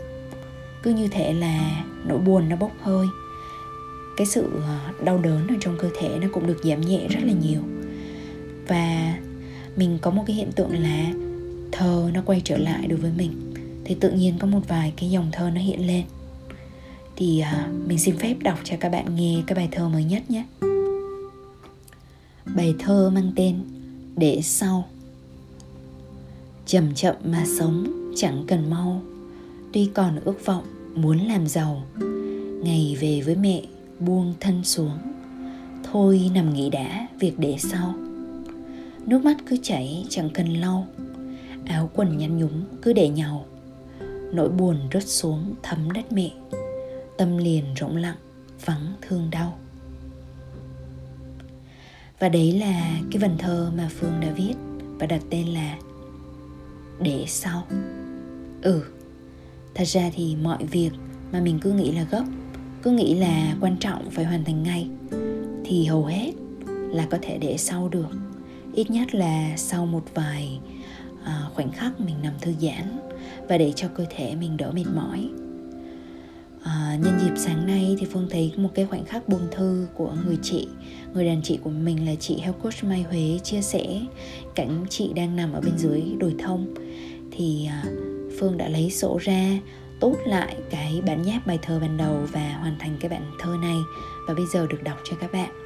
Cứ 0.82 0.94
như 0.94 1.08
thể 1.08 1.32
là 1.32 1.84
nỗi 2.06 2.18
buồn 2.18 2.48
nó 2.48 2.56
bốc 2.56 2.70
hơi. 2.82 3.06
Cái 4.16 4.26
sự 4.26 4.50
ờ, 4.66 4.78
đau 5.04 5.18
đớn 5.18 5.46
ở 5.48 5.54
trong 5.60 5.78
cơ 5.78 5.90
thể 5.98 6.18
nó 6.20 6.28
cũng 6.32 6.46
được 6.46 6.60
giảm 6.64 6.80
nhẹ 6.80 7.08
rất 7.08 7.20
là 7.22 7.32
nhiều. 7.32 7.60
Và 8.68 9.14
mình 9.76 9.98
có 10.00 10.10
một 10.10 10.24
cái 10.26 10.36
hiện 10.36 10.52
tượng 10.52 10.82
là 10.82 11.12
thơ 11.72 12.10
nó 12.14 12.22
quay 12.26 12.40
trở 12.44 12.56
lại 12.56 12.86
đối 12.86 12.98
với 12.98 13.10
mình. 13.16 13.32
Thì 13.84 13.96
tự 14.00 14.10
nhiên 14.10 14.34
có 14.38 14.46
một 14.46 14.60
vài 14.68 14.92
cái 14.96 15.10
dòng 15.10 15.28
thơ 15.32 15.50
nó 15.54 15.60
hiện 15.60 15.86
lên. 15.86 16.04
Thì 17.16 17.42
uh, 17.42 17.88
mình 17.88 17.98
xin 17.98 18.16
phép 18.16 18.34
đọc 18.40 18.58
cho 18.64 18.76
các 18.80 18.88
bạn 18.88 19.16
nghe 19.16 19.42
cái 19.46 19.56
bài 19.56 19.68
thơ 19.72 19.88
mới 19.88 20.04
nhất 20.04 20.30
nhé. 20.30 20.44
Bài 22.56 22.74
thơ 22.78 23.10
mang 23.14 23.32
tên 23.36 23.60
để 24.16 24.40
sau. 24.42 24.88
Chậm 26.66 26.94
chậm 26.94 27.14
mà 27.24 27.44
sống 27.58 27.86
chẳng 28.16 28.44
cần 28.48 28.70
mau 28.70 29.02
tuy 29.72 29.90
còn 29.94 30.20
ước 30.24 30.46
vọng 30.46 30.64
muốn 30.94 31.18
làm 31.18 31.46
giàu. 31.46 31.82
Ngày 32.62 32.96
về 33.00 33.20
với 33.20 33.36
mẹ 33.36 33.62
buông 34.00 34.34
thân 34.40 34.64
xuống 34.64 34.98
thôi 35.92 36.30
nằm 36.34 36.54
nghỉ 36.54 36.70
đã 36.70 37.08
việc 37.20 37.38
để 37.38 37.56
sau 37.58 37.94
nước 39.06 39.24
mắt 39.24 39.36
cứ 39.46 39.56
chảy 39.62 40.04
chẳng 40.08 40.30
cần 40.34 40.54
lau. 40.54 40.86
Áo 41.64 41.90
quần 41.94 42.18
nhăn 42.18 42.38
nhúm 42.38 42.52
cứ 42.82 42.92
để 42.92 43.08
nhau 43.08 43.46
nỗi 44.32 44.48
buồn 44.48 44.76
rớt 44.92 45.06
xuống 45.06 45.54
thấm 45.62 45.90
đất 45.92 46.12
mẹ. 46.12 46.30
Tâm 47.18 47.36
liền 47.36 47.64
rỗng 47.80 47.96
lặng, 47.96 48.16
vắng 48.64 48.92
thương 49.00 49.30
đau. 49.30 49.58
Và 52.18 52.28
đấy 52.28 52.52
là 52.52 53.00
cái 53.10 53.20
vần 53.20 53.38
thơ 53.38 53.72
mà 53.76 53.88
phương 53.92 54.20
đã 54.20 54.30
viết 54.36 54.54
và 54.98 55.06
đặt 55.06 55.22
tên 55.30 55.46
là 55.46 55.78
để 57.00 57.24
sau. 57.28 57.66
Ừ 58.62 58.82
thật 59.76 59.84
ra 59.84 60.10
thì 60.14 60.36
mọi 60.42 60.64
việc 60.64 60.90
mà 61.32 61.40
mình 61.40 61.58
cứ 61.62 61.72
nghĩ 61.72 61.92
là 61.92 62.06
gấp, 62.10 62.24
cứ 62.82 62.90
nghĩ 62.90 63.14
là 63.14 63.56
quan 63.60 63.76
trọng 63.80 64.10
phải 64.10 64.24
hoàn 64.24 64.44
thành 64.44 64.62
ngay, 64.62 64.88
thì 65.64 65.84
hầu 65.84 66.04
hết 66.04 66.32
là 66.68 67.06
có 67.10 67.18
thể 67.22 67.38
để 67.38 67.56
sau 67.58 67.88
được 67.88 68.25
ít 68.76 68.90
nhất 68.90 69.14
là 69.14 69.56
sau 69.56 69.86
một 69.86 70.02
vài 70.14 70.58
à, 71.24 71.42
khoảnh 71.54 71.72
khắc 71.72 72.00
mình 72.00 72.14
nằm 72.22 72.32
thư 72.40 72.52
giãn 72.60 72.98
và 73.48 73.58
để 73.58 73.72
cho 73.76 73.88
cơ 73.88 74.04
thể 74.16 74.34
mình 74.34 74.56
đỡ 74.56 74.72
mệt 74.74 74.84
mỏi. 74.94 75.28
À, 76.62 76.98
nhân 77.02 77.18
dịp 77.20 77.32
sáng 77.36 77.66
nay 77.66 77.96
thì 77.98 78.06
phương 78.12 78.28
thấy 78.30 78.52
một 78.56 78.68
cái 78.74 78.86
khoảnh 78.86 79.04
khắc 79.04 79.28
buồn 79.28 79.40
thư 79.50 79.86
của 79.94 80.12
người 80.26 80.38
chị 80.42 80.68
người 81.14 81.26
đàn 81.26 81.42
chị 81.42 81.58
của 81.62 81.70
mình 81.70 82.06
là 82.06 82.14
chị 82.14 82.38
health 82.38 82.62
coach 82.62 82.84
mai 82.84 83.02
huế 83.02 83.38
chia 83.42 83.60
sẻ 83.60 84.00
cảnh 84.54 84.84
chị 84.90 85.12
đang 85.12 85.36
nằm 85.36 85.52
ở 85.52 85.60
bên 85.60 85.78
dưới 85.78 86.02
đồi 86.18 86.34
thông. 86.38 86.74
Thì 87.32 87.66
à, 87.66 87.84
phương 88.40 88.56
đã 88.56 88.68
lấy 88.68 88.90
sổ 88.90 89.18
ra 89.22 89.58
tốt 90.00 90.16
lại 90.26 90.56
cái 90.70 91.02
bản 91.06 91.22
nháp 91.22 91.46
bài 91.46 91.58
thơ 91.62 91.78
ban 91.80 91.96
đầu 91.96 92.18
và 92.32 92.56
hoàn 92.60 92.78
thành 92.78 92.96
cái 93.00 93.08
bản 93.08 93.30
thơ 93.38 93.56
này. 93.62 93.76
Và 94.28 94.34
bây 94.34 94.44
giờ 94.52 94.66
được 94.70 94.82
đọc 94.82 94.98
cho 95.04 95.16
các 95.20 95.32
bạn. 95.32 95.65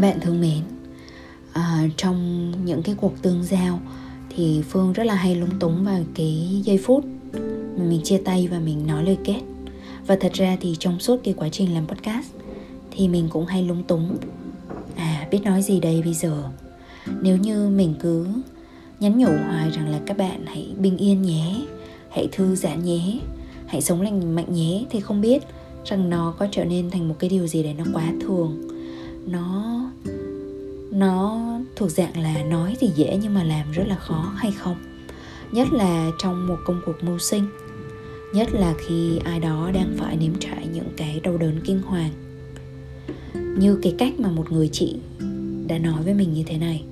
Các 0.00 0.08
bạn 0.08 0.20
thương 0.20 0.40
mến. 0.40 0.62
À, 1.52 1.88
trong 1.96 2.52
những 2.64 2.82
cái 2.82 2.94
cuộc 3.00 3.22
tương 3.22 3.44
giao 3.44 3.80
thì 4.36 4.62
phương 4.68 4.92
rất 4.92 5.04
là 5.04 5.14
hay 5.14 5.34
lúng 5.34 5.58
túng 5.58 5.84
vào 5.84 6.00
cái 6.14 6.62
giây 6.64 6.78
phút 6.84 7.04
mà 7.78 7.84
mình 7.84 8.00
chia 8.04 8.18
tay 8.24 8.48
và 8.50 8.58
mình 8.58 8.86
nói 8.86 9.04
lời 9.04 9.18
kết. 9.24 9.40
Và 10.06 10.16
thật 10.20 10.32
ra 10.32 10.56
thì 10.60 10.76
trong 10.78 11.00
suốt 11.00 11.20
cái 11.24 11.34
quá 11.34 11.48
trình 11.48 11.74
làm 11.74 11.86
podcast 11.86 12.26
thì 12.90 13.08
mình 13.08 13.28
cũng 13.30 13.46
hay 13.46 13.62
lúng 13.62 13.82
túng. 13.82 14.16
À 14.96 15.28
biết 15.30 15.38
nói 15.44 15.62
gì 15.62 15.80
đây 15.80 16.02
bây 16.02 16.14
giờ? 16.14 16.42
Nếu 17.22 17.36
như 17.36 17.68
mình 17.68 17.94
cứ 18.00 18.26
nhắn 19.00 19.18
nhủ 19.18 19.30
hoài 19.46 19.70
rằng 19.70 19.88
là 19.88 20.00
các 20.06 20.16
bạn 20.16 20.46
hãy 20.46 20.74
bình 20.78 20.96
yên 20.96 21.22
nhé 21.22 21.56
hãy 22.10 22.28
thư 22.32 22.56
giãn 22.56 22.84
nhé 22.84 23.20
hãy 23.66 23.80
sống 23.80 24.02
lành 24.02 24.34
mạnh 24.34 24.54
nhé 24.54 24.84
thì 24.90 25.00
không 25.00 25.20
biết 25.20 25.42
rằng 25.84 26.10
nó 26.10 26.34
có 26.38 26.46
trở 26.50 26.64
nên 26.64 26.90
thành 26.90 27.08
một 27.08 27.14
cái 27.18 27.30
điều 27.30 27.46
gì 27.46 27.62
đấy 27.62 27.74
nó 27.78 27.84
quá 27.92 28.12
thường 28.20 28.69
nó 29.26 29.80
nó 30.90 31.40
thuộc 31.76 31.90
dạng 31.90 32.22
là 32.22 32.44
nói 32.44 32.76
thì 32.80 32.90
dễ 32.96 33.18
nhưng 33.22 33.34
mà 33.34 33.44
làm 33.44 33.72
rất 33.72 33.84
là 33.86 33.96
khó, 33.96 34.32
hay 34.36 34.52
không? 34.52 34.76
Nhất 35.52 35.68
là 35.72 36.10
trong 36.18 36.46
một 36.46 36.56
công 36.64 36.80
cuộc 36.86 37.04
mưu 37.04 37.18
sinh. 37.18 37.46
Nhất 38.34 38.48
là 38.52 38.74
khi 38.86 39.18
ai 39.24 39.40
đó 39.40 39.70
đang 39.74 39.94
phải 39.98 40.16
nếm 40.16 40.32
trải 40.40 40.66
những 40.72 40.88
cái 40.96 41.20
đau 41.20 41.38
đớn 41.38 41.60
kinh 41.64 41.82
hoàng. 41.82 42.10
Như 43.58 43.78
cái 43.82 43.94
cách 43.98 44.20
mà 44.20 44.30
một 44.30 44.52
người 44.52 44.68
chị 44.72 44.96
đã 45.66 45.78
nói 45.78 46.02
với 46.02 46.14
mình 46.14 46.32
như 46.32 46.42
thế 46.46 46.58
này. 46.58 46.84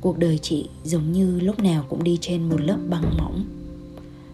Cuộc 0.00 0.18
đời 0.18 0.38
chị 0.38 0.68
giống 0.84 1.12
như 1.12 1.40
lúc 1.40 1.60
nào 1.60 1.84
cũng 1.88 2.04
đi 2.04 2.18
trên 2.20 2.48
một 2.48 2.60
lớp 2.60 2.78
băng 2.88 3.16
mỏng. 3.18 3.44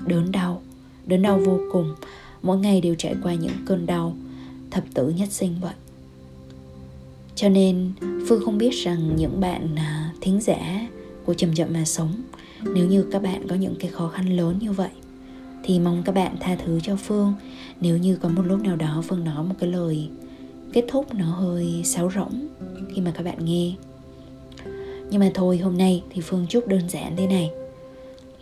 Đớn 0.07 0.33
đau 0.33 0.63
đớn 1.07 1.23
đau 1.23 1.39
vô 1.39 1.61
cùng. 1.73 1.95
Mỗi 2.43 2.59
ngày 2.59 2.81
đều 2.81 2.95
trải 2.95 3.15
qua 3.23 3.35
những 3.35 3.53
cơn 3.67 3.87
đau, 3.87 4.17
thập 4.71 4.85
tử 4.95 5.09
nhất 5.09 5.29
sinh 5.33 5.55
vậy 5.61 5.75
cho 7.41 7.49
nên, 7.49 7.93
phương 8.29 8.45
không 8.45 8.59
biết 8.59 8.71
rằng 8.71 9.17
những 9.17 9.41
bạn 9.41 9.77
à, 9.77 10.13
thính 10.21 10.41
giả 10.41 10.89
của 11.25 11.35
chậm 11.35 11.55
chậm 11.55 11.69
mà 11.73 11.85
sống, 11.85 12.13
nếu 12.75 12.87
như 12.87 13.07
các 13.13 13.23
bạn 13.23 13.49
có 13.49 13.55
những 13.55 13.75
cái 13.81 13.91
khó 13.91 14.09
khăn 14.09 14.37
lớn 14.37 14.59
như 14.61 14.73
vậy, 14.73 14.91
thì 15.65 15.79
mong 15.79 16.03
các 16.03 16.15
bạn 16.15 16.37
tha 16.41 16.57
thứ 16.65 16.81
cho 16.83 16.97
phương. 16.97 17.35
Nếu 17.81 17.99
như 17.99 18.17
có 18.17 18.29
một 18.29 18.43
lúc 18.43 18.61
nào 18.61 18.77
đó 18.77 19.03
phương 19.09 19.25
nói 19.25 19.45
một 19.45 19.55
cái 19.59 19.71
lời 19.71 20.09
kết 20.73 20.85
thúc 20.89 21.15
nó 21.15 21.27
hơi 21.27 21.83
sáo 21.85 22.11
rỗng 22.15 22.49
khi 22.95 23.01
mà 23.01 23.11
các 23.11 23.23
bạn 23.23 23.45
nghe. 23.45 23.73
Nhưng 25.11 25.21
mà 25.21 25.31
thôi, 25.35 25.59
hôm 25.59 25.79
nay 25.79 26.03
thì 26.11 26.21
phương 26.21 26.47
chúc 26.49 26.69
đơn 26.69 26.89
giản 26.89 27.17
thế 27.17 27.27
này, 27.27 27.51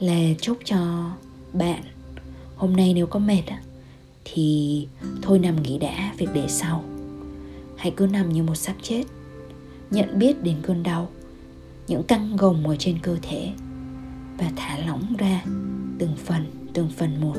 là 0.00 0.34
chúc 0.40 0.58
cho 0.64 1.10
bạn, 1.52 1.82
hôm 2.56 2.76
nay 2.76 2.94
nếu 2.94 3.06
có 3.06 3.18
mệt 3.18 3.42
thì 4.24 4.86
thôi 5.22 5.38
nằm 5.38 5.62
nghỉ 5.62 5.78
đã, 5.78 6.14
việc 6.18 6.28
để 6.34 6.44
sau 6.48 6.84
hãy 7.78 7.92
cứ 7.96 8.06
nằm 8.06 8.32
như 8.32 8.42
một 8.42 8.54
xác 8.54 8.74
chết. 8.82 9.04
Nhận 9.90 10.18
biết 10.18 10.42
đến 10.42 10.56
cơn 10.62 10.82
đau, 10.82 11.08
những 11.86 12.02
căng 12.02 12.36
gồng 12.36 12.68
ở 12.68 12.76
trên 12.78 12.98
cơ 13.02 13.16
thể, 13.22 13.52
và 14.38 14.50
thả 14.56 14.78
lỏng 14.86 15.16
ra 15.18 15.42
từng 15.98 16.16
phần 16.16 16.44
từng 16.72 16.88
phần 16.96 17.20
một. 17.20 17.36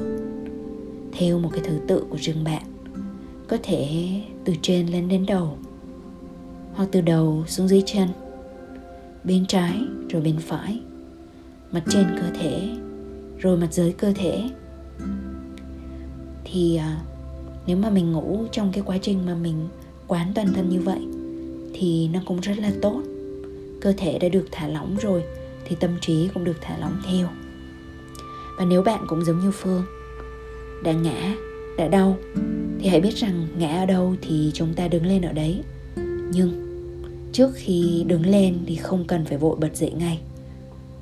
Theo 1.11 1.39
một 1.39 1.49
cái 1.53 1.61
thứ 1.63 1.79
tự 1.87 2.05
của 2.09 2.17
riêng 2.21 2.43
bạn, 2.43 2.63
có 3.47 3.57
thể 3.63 4.11
từ 4.45 4.53
trên 4.61 4.87
lên 4.87 5.07
đến 5.07 5.25
đầu, 5.25 5.57
hoặc 6.73 6.89
từ 6.91 7.01
đầu 7.01 7.43
xuống 7.47 7.67
dưới 7.67 7.83
chân, 7.85 8.07
bên 9.23 9.45
trái 9.45 9.81
rồi 10.09 10.21
bên 10.21 10.37
phải, 10.37 10.81
mặt 11.71 11.83
trên 11.89 12.05
cơ 12.21 12.29
thể 12.39 12.69
rồi 13.37 13.57
mặt 13.57 13.73
dưới 13.73 13.91
cơ 13.91 14.13
thể. 14.15 14.49
Thì 16.43 16.75
à, 16.75 17.01
nếu 17.67 17.77
mà 17.77 17.89
mình 17.89 18.11
ngủ 18.11 18.45
trong 18.51 18.71
cái 18.71 18.83
quá 18.85 18.97
trình 19.01 19.25
mà 19.25 19.35
mình 19.35 19.67
quán 20.09 20.31
toàn 20.35 20.53
thân 20.53 20.69
như 20.69 20.79
vậy 20.79 20.99
thì 21.73 22.09
nó 22.13 22.19
cũng 22.25 22.39
rất 22.39 22.57
là 22.59 22.71
tốt. 22.81 23.01
Cơ 23.81 23.93
thể 23.97 24.19
đã 24.19 24.29
được 24.29 24.45
thả 24.51 24.67
lỏng 24.67 24.97
rồi 25.01 25.23
thì 25.65 25.75
tâm 25.75 25.91
trí 26.01 26.29
cũng 26.33 26.43
được 26.43 26.57
thả 26.61 26.77
lỏng 26.77 27.01
theo. 27.07 27.27
Và 28.57 28.65
nếu 28.65 28.83
bạn 28.83 29.05
cũng 29.07 29.25
giống 29.25 29.39
như 29.39 29.51
phương, 29.51 29.83
đã 30.83 30.91
ngã, 30.91 31.35
đã 31.77 31.87
đau, 31.87 32.17
thì 32.79 32.87
hãy 32.89 33.01
biết 33.01 33.15
rằng 33.15 33.47
ngã 33.57 33.79
ở 33.79 33.85
đâu 33.85 34.15
thì 34.21 34.51
chúng 34.53 34.73
ta 34.73 34.87
đứng 34.87 35.05
lên 35.05 35.21
ở 35.21 35.31
đấy. 35.31 35.61
Nhưng 36.31 36.65
trước 37.33 37.51
khi 37.55 38.03
đứng 38.07 38.25
lên 38.25 38.57
thì 38.65 38.75
không 38.75 39.05
cần 39.07 39.25
phải 39.25 39.37
vội 39.37 39.55
bật 39.59 39.75
dậy 39.75 39.91
ngay. 39.91 40.19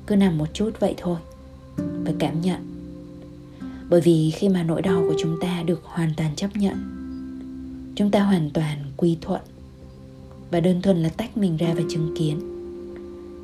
Cứ 0.06 0.16
nằm 0.16 0.38
một 0.38 0.46
chút 0.54 0.70
vậy 0.80 0.94
thôi 0.96 1.18
và 1.76 2.12
cảm 2.18 2.40
nhận. 2.40 2.60
Bởi 3.90 4.00
vì 4.00 4.30
khi 4.30 4.48
mà 4.48 4.62
nỗi 4.62 4.82
đau 4.82 5.04
của 5.08 5.14
chúng 5.18 5.40
ta 5.40 5.62
được 5.62 5.80
hoàn 5.84 6.10
toàn 6.16 6.36
chấp 6.36 6.56
nhận 6.56 6.97
chúng 7.98 8.10
ta 8.10 8.22
hoàn 8.22 8.50
toàn 8.50 8.78
quy 8.96 9.18
thuận. 9.20 9.40
Và 10.50 10.60
đơn 10.60 10.82
thuần 10.82 11.02
là 11.02 11.08
tách 11.08 11.36
mình 11.36 11.56
ra 11.56 11.74
và 11.76 11.82
chứng 11.90 12.14
kiến. 12.18 12.40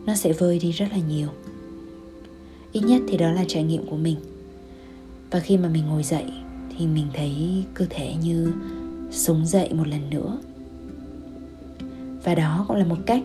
Nó 0.07 0.15
sẽ 0.15 0.33
vơi 0.33 0.59
đi 0.59 0.73
rất 0.73 0.87
là 0.91 0.99
nhiều. 1.09 1.29
Ít 2.73 2.81
nhất 2.81 3.03
thì 3.09 3.17
đó 3.17 3.31
là 3.31 3.45
trải 3.49 3.63
nghiệm 3.63 3.87
của 3.87 3.97
mình. 3.97 4.17
Và 5.31 5.41
khi 5.41 5.57
mà 5.57 5.69
mình 5.69 5.87
ngồi 5.87 6.03
dậy, 6.03 6.25
thì 6.79 6.87
mình 6.87 7.07
thấy 7.15 7.65
cơ 7.75 7.87
thể 7.91 8.15
như 8.23 8.53
sống 9.11 9.47
dậy 9.47 9.73
một 9.73 9.89
lần 9.89 10.11
nữa. 10.11 10.39
Và 12.25 12.35
đó 12.35 12.65
cũng 12.69 12.77
là 12.77 12.85
một 12.85 12.99
cách 13.07 13.23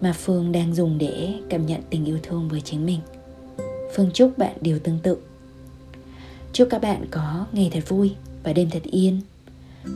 mà 0.00 0.12
phương 0.12 0.52
đang 0.52 0.74
dùng 0.74 0.98
để 0.98 1.34
cảm 1.50 1.66
nhận 1.66 1.80
tình 1.90 2.04
yêu 2.04 2.18
thương 2.22 2.48
với 2.48 2.60
chính 2.60 2.86
mình. 2.86 3.00
Phương 3.94 4.10
chúc 4.14 4.38
bạn 4.38 4.56
điều 4.60 4.78
tương 4.78 4.98
tự. 5.02 5.16
Chúc 6.52 6.68
các 6.70 6.82
bạn 6.82 7.04
có 7.10 7.46
ngày 7.52 7.70
thật 7.72 7.88
vui 7.88 8.14
và 8.42 8.52
đêm 8.52 8.70
thật 8.70 8.82
yên 8.82 9.20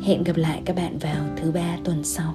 hẹn 0.02 0.24
gặp 0.24 0.37
lại 0.37 0.62
các 0.64 0.76
bạn 0.76 0.98
vào 0.98 1.24
thứ 1.37 1.50
ba 1.52 1.76
tuần 1.85 2.05
sau. 2.05 2.35